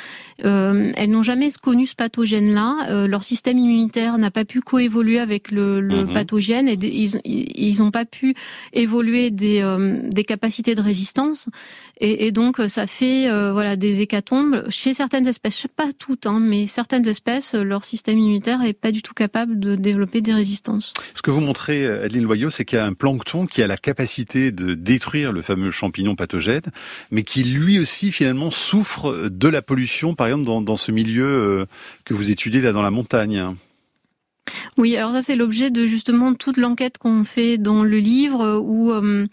euh, 0.45 0.93
elles 0.97 1.11
n'ont 1.11 1.23
jamais 1.23 1.49
connu 1.61 1.87
ce 1.87 1.97
pathogène-là. 1.97 2.87
Euh, 2.91 3.09
leur 3.09 3.25
système 3.25 3.59
immunitaire 3.59 4.17
n'a 4.17 4.31
pas 4.31 4.45
pu 4.45 4.61
coévoluer 4.61 5.19
avec 5.19 5.51
le, 5.51 5.81
le 5.81 6.05
mhm. 6.05 6.13
pathogène 6.13 6.69
et 6.69 6.79
ils 7.25 7.79
n'ont 7.79 7.91
pas 7.91 8.05
pu 8.05 8.35
évoluer 8.73 9.31
des, 9.31 9.61
euh, 9.61 9.99
des 10.09 10.23
capacités 10.23 10.77
de 10.77 10.81
résistance. 10.81 11.49
Et, 12.01 12.27
et 12.27 12.33
donc 12.33 12.61
ça 12.69 12.87
fait 12.87 13.29
euh, 13.29 13.51
voilà 13.53 13.75
des 13.75 14.01
hécatombes 14.01 14.65
chez 14.69 14.95
certaines 14.95 15.27
espèces, 15.27 15.67
pas 15.75 15.93
toutes, 15.99 16.27
hein, 16.27 16.39
mais 16.41 16.69
certaines 16.69 17.09
espèces, 17.09 17.55
leur 17.55 17.85
système 17.85 18.19
immunitaire 18.19 18.63
est 18.63 18.73
pas 18.73 18.93
du 18.93 19.03
tout 19.03 19.15
capable 19.15 19.59
de 19.59 19.75
développer 19.75 20.21
des 20.21 20.33
résistances. 20.35 20.93
Ce 21.15 21.23
que 21.23 21.33
vous 21.33 21.41
montrez, 21.41 21.87
Adeline 21.87 22.23
Loyau, 22.23 22.51
c'est 22.51 22.65
qu'il 22.65 22.79
y 22.79 22.81
a 22.81 22.87
un 22.87 22.93
plancton 22.93 23.47
qui 23.47 23.63
a 23.63 23.67
la 23.67 23.77
capacité 23.77 24.53
de 24.53 24.75
détruire 24.75 25.33
le 25.33 25.43
fameux 25.43 25.73
champignon 25.73 25.88
champignon 25.89 26.15
pathogène, 26.15 26.63
mais 27.11 27.23
qui 27.23 27.45
lui 27.45 27.79
aussi 27.79 28.13
finalement 28.13 28.51
souffre 28.51 29.29
de 29.31 29.49
la 29.49 29.63
pollution, 29.63 30.15
par 30.15 30.27
exemple 30.27 30.45
dans, 30.45 30.61
dans 30.61 30.77
ce 30.77 30.93
milieu 30.93 31.27
euh, 31.27 31.67
que 32.05 32.13
vous 32.13 32.31
étudiez 32.31 32.61
là 32.61 32.73
dans 32.73 32.83
la 32.83 32.91
montagne. 32.91 33.55
Oui, 34.77 34.97
alors 34.97 35.13
ça 35.13 35.23
c'est 35.23 35.37
l'objet 35.37 35.71
de 35.71 35.87
justement 35.87 36.35
toute 36.35 36.59
l'enquête 36.59 36.99
qu'on 36.99 37.25
fait 37.25 37.59
dans 37.59 37.83
le 37.85 37.99
livre 37.99 38.59
où 38.59 38.93
euh, 38.93 39.27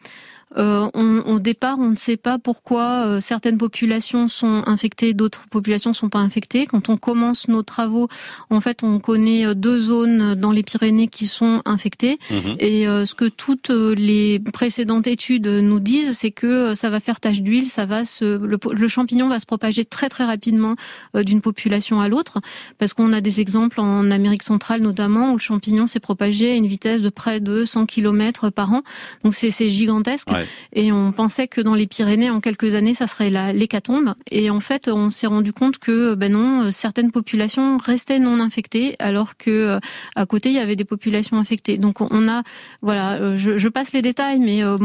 euh, 0.58 0.90
on, 0.94 1.20
au 1.22 1.40
départ, 1.40 1.80
on 1.80 1.90
ne 1.90 1.96
sait 1.96 2.18
pas 2.18 2.38
pourquoi 2.38 3.06
euh, 3.06 3.20
certaines 3.20 3.58
populations 3.58 4.28
sont 4.28 4.64
infectées, 4.68 5.14
d'autres 5.14 5.48
populations 5.50 5.94
sont 5.94 6.10
pas 6.10 6.20
infectées. 6.20 6.66
Quand 6.66 6.90
on 6.90 6.98
commence 6.98 7.48
nos 7.48 7.64
travaux, 7.64 8.08
en 8.50 8.62
fait, 8.62 8.84
on 8.84 9.00
connaît 9.00 9.46
euh, 9.46 9.54
deux 9.54 9.80
zones 9.80 10.36
dans 10.36 10.52
les 10.52 10.64
Pyrénées 10.64 11.08
qui 11.08 11.28
sont 11.28 11.62
infectées. 11.66 12.20
Mhm. 12.32 12.56
Et 12.60 12.86
ce 12.86 13.14
que 13.14 13.26
toutes 13.26 13.70
les 13.70 14.40
précédentes 14.54 15.08
études 15.08 15.48
nous 15.48 15.80
disent, 15.80 16.18
c'est 16.18 16.32
que 16.32 16.74
ça 16.74 16.90
va 16.90 17.00
faire 17.00 17.20
tache 17.20 17.42
d'huile, 17.42 17.66
ça 17.66 17.86
va 17.86 18.06
se, 18.06 18.26
le, 18.26 18.88
champignon 18.88 19.28
va 19.28 19.40
se 19.40 19.46
propager 19.46 19.86
très 19.86 20.10
très 20.10 20.26
rapidement 20.26 20.76
d'une 21.14 21.42
population 21.42 22.02
à 22.02 22.08
l'autre, 22.08 22.40
parce 22.78 22.94
qu'on 22.94 23.14
a 23.14 23.22
des 23.22 23.42
exemples 23.42 23.80
en 23.80 24.12
Amérique 24.12 24.44
centrale 24.44 24.82
notamment 24.82 25.32
où 25.32 25.34
le 25.34 25.40
champignon 25.40 25.88
s'est 25.88 26.00
propagé 26.00 26.52
à 26.52 26.56
une 26.56 26.68
vitesse 26.68 27.02
de 27.02 27.10
près 27.10 27.40
de 27.40 27.66
100 27.66 27.86
km 27.86 28.50
par 28.50 28.74
an. 28.74 28.84
Donc 29.24 29.36
c'est 29.36 29.52
gigantesque. 29.70 30.28
Et 30.74 30.92
on 30.92 31.12
pensait 31.12 31.48
que 31.48 31.62
dans 31.62 31.76
les 31.76 31.88
Pyrénées, 31.88 32.30
en 32.30 32.42
quelques 32.42 32.76
années, 32.76 32.94
ça 32.94 33.08
serait 33.08 33.30
l'hécatombe. 33.54 34.14
Et 34.32 34.50
en 34.50 34.60
fait, 34.60 34.88
on 34.88 35.10
s'est 35.10 35.28
rendu 35.28 35.54
compte 35.54 35.78
que 35.78 36.16
ben 36.16 36.32
non, 36.32 36.72
certaines 36.72 37.12
populations 37.12 37.78
restaient 37.78 38.20
non 38.20 38.40
infectées, 38.40 38.96
alors 39.00 39.38
que 39.38 39.50
euh, 39.50 39.80
à 40.16 40.26
côté, 40.26 40.50
il 40.50 40.56
y 40.56 40.60
avait 40.60 40.76
des 40.76 40.86
populations 40.86 41.38
infectées. 41.38 41.78
Donc 41.78 42.02
on 42.02 42.28
a, 42.28 42.44
voilà, 42.82 43.14
euh, 43.14 43.36
je, 43.36 43.58
je 43.58 43.70
passe 43.70 43.94
les 43.94 44.02
détails, 44.02 44.40
mais 44.40 44.64
euh, 44.64 44.78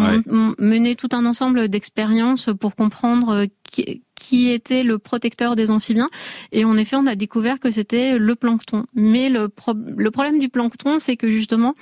mené 0.58 0.96
tout 0.96 1.08
un 1.12 1.26
ensemble 1.26 1.68
d'expériences 1.68 2.50
pour 2.58 2.74
comprendre 2.76 3.46
qui, 3.62 4.02
qui 4.30 4.48
était 4.48 4.84
le 4.84 4.96
protecteur 5.00 5.56
des 5.56 5.72
amphibiens. 5.72 6.08
Et 6.52 6.64
en 6.64 6.76
effet, 6.76 6.94
on 6.94 7.08
a 7.08 7.16
découvert 7.16 7.58
que 7.58 7.68
c'était 7.72 8.16
le 8.16 8.36
plancton. 8.36 8.86
Mais 8.94 9.28
le, 9.28 9.50
le 9.96 10.10
problème 10.12 10.38
du 10.38 10.48
plancton, 10.48 11.00
c'est 11.00 11.16
que 11.16 11.28
justement, 11.28 11.74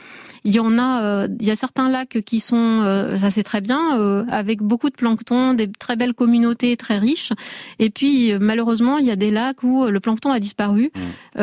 il 0.44 0.54
y 0.54 0.58
en 0.58 0.78
a, 0.78 1.02
euh, 1.02 1.28
il 1.40 1.46
y 1.46 1.50
a 1.50 1.54
certains 1.54 1.90
lacs 1.90 2.22
qui 2.24 2.40
sont, 2.40 2.56
euh, 2.56 3.18
ça 3.18 3.28
c'est 3.28 3.42
très 3.42 3.60
bien, 3.60 4.00
euh, 4.00 4.24
avec 4.30 4.62
beaucoup 4.62 4.88
de 4.88 4.94
plancton, 4.94 5.52
des 5.52 5.70
très 5.70 5.94
belles 5.94 6.14
communautés 6.14 6.74
très 6.78 6.96
riches. 6.96 7.34
Et 7.80 7.90
puis 7.90 8.32
malheureusement, 8.40 8.96
il 8.96 9.04
y 9.04 9.10
a 9.10 9.16
des 9.16 9.30
lacs 9.30 9.62
où 9.62 9.84
le 9.84 10.00
plancton 10.00 10.32
a 10.32 10.40
disparu. 10.40 10.90
Mmh. 10.96 11.40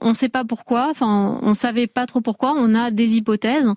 on 0.00 0.08
ne 0.08 0.14
sait 0.14 0.30
pas 0.30 0.44
pourquoi. 0.44 0.88
Enfin, 0.90 1.40
on 1.42 1.52
savait 1.52 1.86
pas 1.86 2.06
trop 2.06 2.22
pourquoi. 2.22 2.54
On 2.56 2.74
a 2.74 2.90
des 2.90 3.16
hypothèses. 3.16 3.68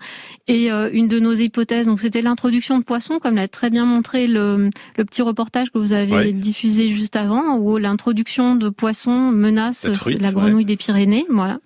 Et 0.48 0.70
une 0.70 1.10
de 1.10 1.20
nos 1.20 1.34
hypothèses, 1.34 1.86
donc 1.86 2.00
c'était 2.00 2.22
l'introduction 2.22 2.80
de 2.80 2.86
poissons, 2.86 3.20
comme 3.22 3.36
l'a 3.36 3.50
très 3.50 3.70
bien 3.70 3.84
montré 3.84 4.28
le, 4.28 4.70
le 4.98 5.06
petit 5.06 5.22
reportage 5.22 5.70
que 5.70 5.80
vous 5.80 5.92
avez 5.92 6.32
diffusé 6.46 6.90
juste 6.90 7.16
avant, 7.16 7.58
où 7.58 7.78
l'introduction 7.78 8.56
de 8.56 8.70
poissons 8.70 9.32
menace 9.32 9.88
la, 10.20 10.32
grenouille 10.32 10.66
des 10.66 10.78
Pyrénées. 10.78 11.26
Voilà. 11.30 11.60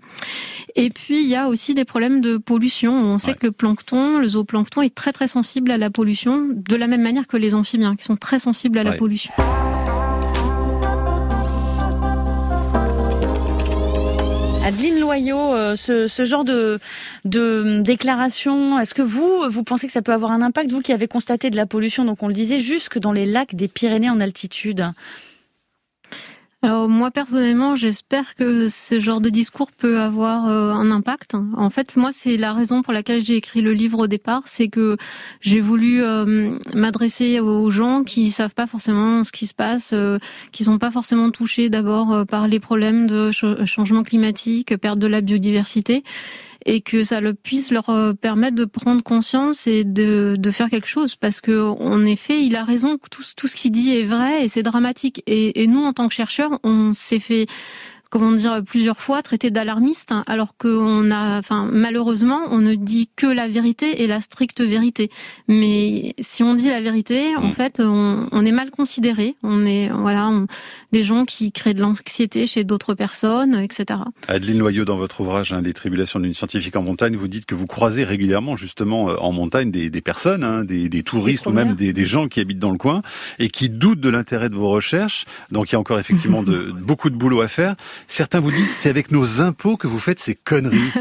Et 0.75 0.89
puis 0.89 1.21
il 1.21 1.27
y 1.27 1.35
a 1.35 1.47
aussi 1.47 1.73
des 1.73 1.85
problèmes 1.85 2.21
de 2.21 2.37
pollution. 2.37 2.93
On 2.93 3.17
sait 3.19 3.33
que 3.33 3.45
le 3.47 3.51
plancton, 3.51 4.19
le 4.19 4.27
zooplancton 4.27 4.81
est 4.81 4.93
très 4.93 5.11
très 5.11 5.27
sensible 5.27 5.71
à 5.71 5.77
la 5.77 5.89
pollution, 5.89 6.47
de 6.51 6.75
la 6.75 6.87
même 6.87 7.01
manière 7.01 7.27
que 7.27 7.37
les 7.37 7.53
amphibiens, 7.53 7.95
qui 7.95 8.05
sont 8.05 8.17
très 8.17 8.39
sensibles 8.39 8.77
à 8.77 8.83
la 8.83 8.93
pollution. 8.93 9.33
Adeline 14.69 14.99
Loyau, 14.99 15.55
euh, 15.55 15.75
ce, 15.75 16.23
genre 16.23 16.43
de, 16.43 16.79
de 17.25 17.79
déclaration, 17.81 18.77
est-ce 18.77 18.93
que 18.93 19.01
vous, 19.01 19.49
vous 19.49 19.63
pensez 19.63 19.87
que 19.87 19.93
ça 19.93 20.03
peut 20.03 20.13
avoir 20.13 20.31
un 20.31 20.43
impact, 20.43 20.69
vous 20.69 20.81
qui 20.81 20.93
avez 20.93 21.07
constaté 21.07 21.49
de 21.49 21.55
la 21.55 21.65
pollution, 21.65 22.05
donc 22.05 22.21
on 22.21 22.27
le 22.27 22.35
disait, 22.35 22.59
jusque 22.59 22.99
dans 22.99 23.11
les 23.11 23.25
lacs 23.25 23.55
des 23.55 23.67
Pyrénées 23.67 24.11
en 24.11 24.19
altitude? 24.19 24.91
Alors 26.61 26.89
moi 26.89 27.09
personnellement, 27.09 27.75
j'espère 27.75 28.35
que 28.35 28.67
ce 28.67 28.99
genre 28.99 29.21
de 29.21 29.29
discours 29.29 29.71
peut 29.71 30.01
avoir 30.01 30.49
euh, 30.49 30.73
un 30.73 30.91
impact. 30.91 31.35
En 31.55 31.69
fait, 31.69 31.95
moi 31.95 32.09
c'est 32.11 32.35
la 32.35 32.51
raison 32.51 32.81
pour 32.81 32.91
laquelle 32.91 33.23
j'ai 33.23 33.37
écrit 33.37 33.61
le 33.61 33.71
livre 33.71 33.99
au 33.99 34.07
départ, 34.07 34.41
c'est 34.45 34.67
que 34.67 34.97
j'ai 35.39 35.61
voulu 35.61 36.03
euh, 36.03 36.57
m'adresser 36.73 37.39
aux 37.39 37.69
gens 37.69 38.03
qui 38.03 38.29
savent 38.29 38.53
pas 38.53 38.67
forcément 38.67 39.23
ce 39.23 39.31
qui 39.31 39.47
se 39.47 39.53
passe, 39.53 39.91
euh, 39.93 40.19
qui 40.51 40.65
sont 40.65 40.79
pas 40.79 40.91
forcément 40.91 41.31
touchés 41.31 41.69
d'abord 41.69 42.25
par 42.27 42.49
les 42.49 42.59
problèmes 42.59 43.07
de 43.07 43.31
changement 43.31 44.03
climatique, 44.03 44.75
perte 44.75 44.99
de 44.99 45.07
la 45.07 45.21
biodiversité 45.21 46.03
et 46.65 46.81
que 46.81 47.03
ça 47.03 47.21
le 47.21 47.33
puisse 47.33 47.71
leur 47.71 47.89
euh, 47.89 48.13
permettre 48.13 48.55
de 48.55 48.65
prendre 48.65 49.01
conscience 49.03 49.67
et 49.67 49.83
de, 49.83 50.35
de 50.37 50.51
faire 50.51 50.69
quelque 50.69 50.87
chose. 50.87 51.15
Parce 51.15 51.41
que 51.41 51.61
en 51.61 52.05
effet 52.05 52.43
il 52.43 52.55
a 52.55 52.63
raison. 52.63 52.97
Tout, 53.11 53.23
tout 53.35 53.47
ce 53.47 53.55
qu'il 53.55 53.71
dit 53.71 53.95
est 53.95 54.03
vrai 54.03 54.43
et 54.43 54.47
c'est 54.47 54.63
dramatique. 54.63 55.23
Et, 55.27 55.63
et 55.63 55.67
nous 55.67 55.83
en 55.83 55.93
tant 55.93 56.07
que 56.07 56.13
chercheurs 56.13 56.59
on 56.63 56.93
s'est 56.93 57.19
fait 57.19 57.47
comment 58.09 58.31
dire, 58.31 58.61
plusieurs 58.63 58.99
fois 58.99 59.21
traité 59.21 59.51
d'alarmiste, 59.51 60.13
alors 60.27 60.57
qu'on 60.57 61.11
a, 61.11 61.39
enfin, 61.39 61.69
malheureusement, 61.71 62.41
on 62.49 62.59
ne 62.59 62.75
dit 62.75 63.09
que 63.15 63.27
la 63.27 63.47
vérité 63.47 64.01
et 64.03 64.07
la 64.07 64.19
stricte 64.21 64.61
vérité. 64.61 65.09
Mais 65.47 66.15
si 66.19 66.43
on 66.43 66.55
dit 66.55 66.69
la 66.69 66.81
vérité, 66.81 67.35
en 67.35 67.47
mm. 67.47 67.51
fait, 67.51 67.79
on, 67.79 68.27
on, 68.31 68.45
est 68.45 68.51
mal 68.51 68.71
considéré. 68.71 69.35
On 69.43 69.65
est, 69.65 69.89
voilà, 69.89 70.31
des 70.91 71.03
gens 71.03 71.25
qui 71.25 71.51
créent 71.51 71.73
de 71.73 71.81
l'anxiété 71.81 72.47
chez 72.47 72.63
d'autres 72.63 72.93
personnes, 72.93 73.55
etc. 73.55 73.99
Adeline 74.27 74.57
Noyau, 74.57 74.85
dans 74.85 74.97
votre 74.97 75.21
ouvrage 75.21 75.53
hein, 75.53 75.61
Les 75.61 75.73
tribulations 75.73 76.19
d'une 76.19 76.33
scientifique 76.33 76.75
en 76.75 76.83
montagne, 76.83 77.15
vous 77.15 77.27
dites 77.27 77.45
que 77.45 77.55
vous 77.55 77.67
croisez 77.67 78.03
régulièrement, 78.03 78.55
justement, 78.55 79.09
euh, 79.09 79.15
en 79.19 79.31
montagne, 79.31 79.71
des, 79.71 79.89
des 79.89 80.01
personnes, 80.01 80.43
hein, 80.43 80.63
des, 80.63 80.89
des, 80.89 81.03
touristes 81.03 81.45
ou 81.45 81.51
même 81.51 81.75
des, 81.75 81.93
des, 81.93 82.05
gens 82.05 82.27
qui 82.27 82.39
habitent 82.39 82.59
dans 82.59 82.71
le 82.71 82.77
coin 82.77 83.01
et 83.37 83.49
qui 83.49 83.69
doutent 83.69 83.99
de 83.99 84.09
l'intérêt 84.09 84.49
de 84.49 84.55
vos 84.55 84.69
recherches. 84.69 85.25
Donc, 85.51 85.71
il 85.71 85.73
y 85.73 85.75
a 85.75 85.79
encore 85.79 85.99
effectivement 85.99 86.43
de, 86.43 86.71
beaucoup 86.71 87.09
de 87.09 87.15
boulot 87.15 87.41
à 87.41 87.47
faire. 87.47 87.75
Certains 88.07 88.39
vous 88.39 88.51
disent 88.51 88.71
c'est 88.71 88.89
avec 88.89 89.11
nos 89.11 89.41
impôts 89.41 89.77
que 89.77 89.87
vous 89.87 89.99
faites 89.99 90.19
ces 90.19 90.35
conneries. 90.35 90.91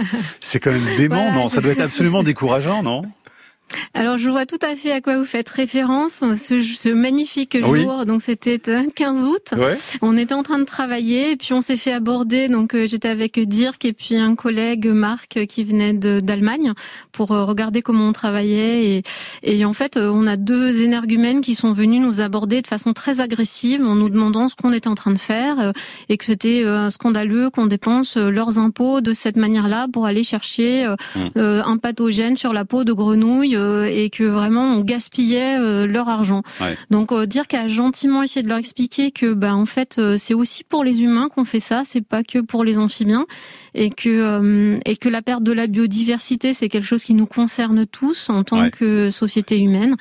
C'est 0.40 0.60
quand 0.60 0.72
même 0.72 0.96
dément, 0.96 1.32
non 1.32 1.48
Ça 1.48 1.60
doit 1.60 1.72
être 1.72 1.80
absolument 1.80 2.22
décourageant, 2.22 2.82
non? 2.82 3.02
Alors, 3.98 4.16
je 4.16 4.30
vois 4.30 4.46
tout 4.46 4.58
à 4.62 4.76
fait 4.76 4.92
à 4.92 5.00
quoi 5.00 5.18
vous 5.18 5.24
faites 5.24 5.48
référence. 5.48 6.22
Ce, 6.36 6.60
ce 6.60 6.88
magnifique 6.88 7.58
jour, 7.60 8.06
donc 8.06 8.22
c'était 8.22 8.60
15 8.94 9.24
août. 9.24 9.54
On 10.02 10.16
était 10.16 10.34
en 10.34 10.44
train 10.44 10.60
de 10.60 10.64
travailler 10.64 11.32
et 11.32 11.36
puis 11.36 11.52
on 11.52 11.60
s'est 11.60 11.76
fait 11.76 11.92
aborder. 11.92 12.46
Donc, 12.46 12.74
euh, 12.74 12.86
j'étais 12.86 13.08
avec 13.08 13.40
Dirk 13.40 13.84
et 13.84 13.92
puis 13.92 14.16
un 14.16 14.36
collègue 14.36 14.86
Marc 14.86 15.44
qui 15.46 15.64
venait 15.64 15.94
d'Allemagne 15.94 16.74
pour 17.10 17.32
euh, 17.32 17.44
regarder 17.44 17.82
comment 17.82 18.08
on 18.08 18.12
travaillait. 18.12 18.84
Et, 18.84 19.02
et 19.42 19.64
en 19.64 19.72
fait, 19.72 19.96
euh, 19.96 20.12
on 20.14 20.28
a 20.28 20.36
deux 20.36 20.80
énergumènes 20.80 21.40
qui 21.40 21.56
sont 21.56 21.72
venus 21.72 22.00
nous 22.00 22.20
aborder 22.20 22.62
de 22.62 22.68
façon 22.68 22.92
très 22.92 23.20
agressive 23.20 23.82
en 23.82 23.96
nous 23.96 24.10
demandant 24.10 24.48
ce 24.48 24.54
qu'on 24.54 24.72
était 24.72 24.88
en 24.88 24.94
train 24.94 25.10
de 25.10 25.18
faire 25.18 25.72
et 26.08 26.16
que 26.16 26.24
c'était 26.24 26.64
scandaleux 26.90 27.50
qu'on 27.50 27.66
dépense 27.66 28.16
leurs 28.16 28.60
impôts 28.60 29.00
de 29.00 29.12
cette 29.12 29.36
manière-là 29.36 29.88
pour 29.92 30.06
aller 30.06 30.22
chercher 30.22 30.86
mmh. 30.86 31.38
un 31.38 31.76
pathogène 31.78 32.36
sur 32.36 32.52
la 32.52 32.64
peau 32.64 32.84
de 32.84 32.92
grenouille 32.92 33.56
euh, 33.56 33.87
et 33.88 34.10
que 34.10 34.24
vraiment 34.24 34.74
on 34.74 34.80
gaspillait 34.80 35.58
euh, 35.58 35.86
leur 35.86 36.08
argent. 36.08 36.42
Donc 36.90 37.12
euh, 37.12 37.26
dire 37.26 37.46
qu'à 37.46 37.68
gentiment 37.68 38.22
essayer 38.22 38.42
de 38.42 38.48
leur 38.48 38.58
expliquer 38.58 39.10
que 39.10 39.32
bah 39.32 39.54
en 39.54 39.66
fait 39.66 40.00
c'est 40.16 40.34
aussi 40.34 40.64
pour 40.64 40.84
les 40.84 41.02
humains 41.02 41.28
qu'on 41.28 41.44
fait 41.44 41.60
ça, 41.60 41.82
c'est 41.84 42.04
pas 42.04 42.22
que 42.22 42.38
pour 42.38 42.64
les 42.64 42.78
amphibiens 42.78 43.26
et 43.74 43.90
que 43.90 44.78
et 44.84 44.96
que 44.96 45.08
la 45.08 45.22
perte 45.22 45.42
de 45.42 45.52
la 45.52 45.66
biodiversité 45.66 46.54
c'est 46.54 46.68
quelque 46.68 46.86
chose 46.86 47.04
qui 47.04 47.14
nous 47.14 47.26
concerne 47.26 47.86
tous 47.86 48.30
en 48.30 48.42
tant 48.42 48.70
que 48.70 49.10
société 49.10 49.58
humaine. 49.58 49.96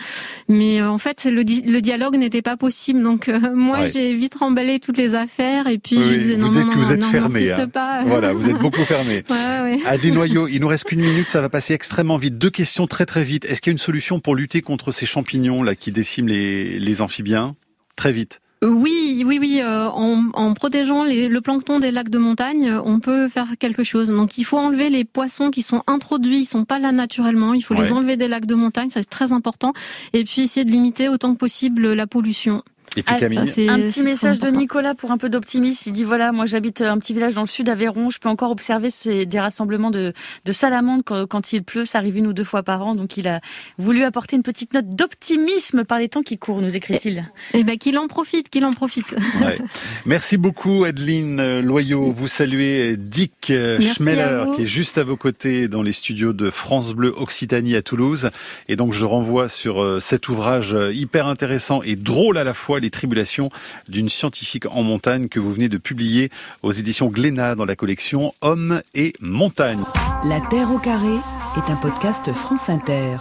Mais 0.47 0.81
en 0.81 0.97
fait 0.97 1.25
le, 1.25 1.41
le 1.41 1.79
dialogue 1.81 2.15
n'était 2.15 2.41
pas 2.41 2.57
possible 2.57 3.01
donc 3.01 3.29
moi 3.53 3.85
j'ai 3.85 4.13
vite 4.13 4.35
remballé 4.35 4.79
toutes 4.79 4.97
les 4.97 5.15
affaires 5.15 5.67
et 5.67 5.77
puis 5.77 6.03
je 6.03 6.13
disais 6.13 6.37
non 6.37 6.51
non 6.51 6.67
vous 6.77 6.91
êtes 6.91 7.01
non, 7.01 7.07
fermé, 7.07 7.51
hein. 7.51 7.67
pas. 7.67 8.03
Voilà, 8.05 8.33
vous 8.33 8.49
êtes 8.49 8.59
beaucoup 8.59 8.83
fermé. 8.83 9.23
ouais, 9.29 9.79
ouais. 9.81 10.11
Noyau, 10.11 10.47
il 10.47 10.59
nous 10.59 10.67
reste 10.67 10.85
qu'une 10.85 11.01
minute, 11.01 11.27
ça 11.27 11.41
va 11.41 11.49
passer 11.49 11.73
extrêmement 11.73 12.17
vite. 12.17 12.37
Deux 12.37 12.49
questions 12.49 12.87
très 12.87 13.05
très 13.05 13.23
vite. 13.23 13.45
Est-ce 13.45 13.61
qu'il 13.67 13.71
y 13.71 13.73
a 13.73 13.79
une 13.79 13.79
solution 13.79 14.21
pour 14.21 14.33
lutter 14.33 14.61
contre 14.61 14.93
ces 14.93 15.05
champignons 15.05 15.61
là 15.61 15.75
qui 15.75 15.91
déciment 15.91 16.29
les, 16.29 16.79
les 16.79 17.01
amphibiens? 17.01 17.57
Très 17.97 18.13
vite. 18.13 18.39
Oui, 18.63 19.23
oui, 19.25 19.37
oui. 19.39 19.59
Euh, 19.61 19.87
en, 19.89 20.29
en, 20.33 20.53
protégeant 20.53 21.03
les, 21.03 21.27
le 21.27 21.41
plancton 21.41 21.77
des 21.77 21.91
lacs 21.91 22.09
de 22.09 22.17
montagne, 22.17 22.69
euh, 22.69 22.81
on 22.85 23.01
peut 23.01 23.27
faire 23.27 23.49
quelque 23.59 23.83
chose. 23.83 24.09
Donc, 24.09 24.37
il 24.37 24.45
faut 24.45 24.57
enlever 24.57 24.89
les 24.89 25.03
poissons 25.03 25.51
qui 25.51 25.61
sont 25.61 25.83
introduits, 25.85 26.39
ils 26.39 26.45
sont 26.45 26.63
pas 26.63 26.79
là 26.79 26.93
naturellement. 26.93 27.53
Il 27.53 27.61
faut 27.61 27.73
les 27.73 27.91
enlever 27.91 28.15
des 28.15 28.29
lacs 28.29 28.45
de 28.45 28.55
montagne, 28.55 28.89
ça 28.89 29.01
c'est 29.01 29.09
très 29.09 29.33
important. 29.33 29.73
Et 30.13 30.23
puis 30.23 30.43
essayer 30.43 30.65
de 30.65 30.71
limiter 30.71 31.09
autant 31.09 31.33
que 31.33 31.37
possible 31.37 31.91
la 31.91 32.07
pollution. 32.07 32.63
Et 32.95 33.03
puis 33.03 33.15
Camille. 33.17 33.39
un 33.39 33.43
petit 33.43 34.03
message 34.03 34.39
de 34.39 34.49
Nicolas 34.49 34.95
pour 34.95 35.11
un 35.11 35.17
peu 35.17 35.29
d'optimisme. 35.29 35.83
Il 35.87 35.93
dit 35.93 36.03
voilà, 36.03 36.31
moi 36.31 36.45
j'habite 36.45 36.81
un 36.81 36.97
petit 36.97 37.13
village 37.13 37.35
dans 37.35 37.41
le 37.41 37.47
sud, 37.47 37.69
Aveyron. 37.69 38.09
Je 38.09 38.19
peux 38.19 38.29
encore 38.29 38.51
observer 38.51 38.89
ces, 38.89 39.25
des 39.25 39.39
rassemblements 39.39 39.91
de, 39.91 40.13
de 40.45 40.51
salamandres 40.51 41.03
quand, 41.27 41.53
il 41.53 41.63
pleut. 41.63 41.85
Ça 41.85 41.99
arrive 41.99 42.17
une 42.17 42.27
ou 42.27 42.33
deux 42.33 42.43
fois 42.43 42.63
par 42.63 42.85
an. 42.85 42.95
Donc 42.95 43.17
il 43.17 43.27
a 43.27 43.41
voulu 43.77 44.03
apporter 44.03 44.35
une 44.35 44.43
petite 44.43 44.73
note 44.73 44.89
d'optimisme 44.89 45.83
par 45.83 45.99
les 45.99 46.09
temps 46.09 46.23
qui 46.23 46.37
courent, 46.37 46.61
nous 46.61 46.75
écrit-il. 46.75 47.29
Eh, 47.53 47.59
eh 47.59 47.63
ben 47.63 47.77
qu'il 47.77 47.97
en 47.97 48.07
profite, 48.07 48.49
qu'il 48.49 48.65
en 48.65 48.73
profite. 48.73 49.11
Ouais. 49.41 49.57
Merci 50.05 50.37
beaucoup, 50.37 50.83
Adeline 50.83 51.59
Loyau. 51.59 52.11
Vous 52.11 52.27
saluez 52.27 52.97
Dick 52.97 53.51
Schmeller 53.51 54.45
qui 54.55 54.63
est 54.63 54.67
juste 54.67 54.97
à 54.97 55.03
vos 55.03 55.17
côtés 55.17 55.67
dans 55.67 55.81
les 55.81 55.93
studios 55.93 56.33
de 56.33 56.49
France 56.49 56.93
Bleu 56.93 57.13
Occitanie 57.15 57.75
à 57.75 57.81
Toulouse. 57.81 58.29
Et 58.67 58.75
donc 58.75 58.93
je 58.93 59.05
renvoie 59.05 59.49
sur 59.49 59.83
euh, 59.83 59.99
cet 59.99 60.29
ouvrage 60.29 60.75
hyper 60.93 61.27
intéressant 61.27 61.81
et 61.83 61.95
drôle 61.95 62.37
à 62.37 62.43
la 62.43 62.53
les 62.79 62.89
tribulations 62.89 63.49
d'une 63.87 64.09
scientifique 64.09 64.65
en 64.65 64.83
montagne 64.83 65.27
que 65.27 65.39
vous 65.39 65.51
venez 65.51 65.69
de 65.69 65.77
publier 65.77 66.29
aux 66.63 66.71
éditions 66.71 67.07
Glénat 67.07 67.55
dans 67.55 67.65
la 67.65 67.75
collection 67.75 68.33
Hommes 68.41 68.81
et 68.95 69.13
montagne. 69.19 69.81
La 70.25 70.39
Terre 70.39 70.71
au 70.71 70.79
carré 70.79 71.15
est 71.55 71.71
un 71.71 71.75
podcast 71.75 72.31
France 72.33 72.69
Inter. 72.69 73.17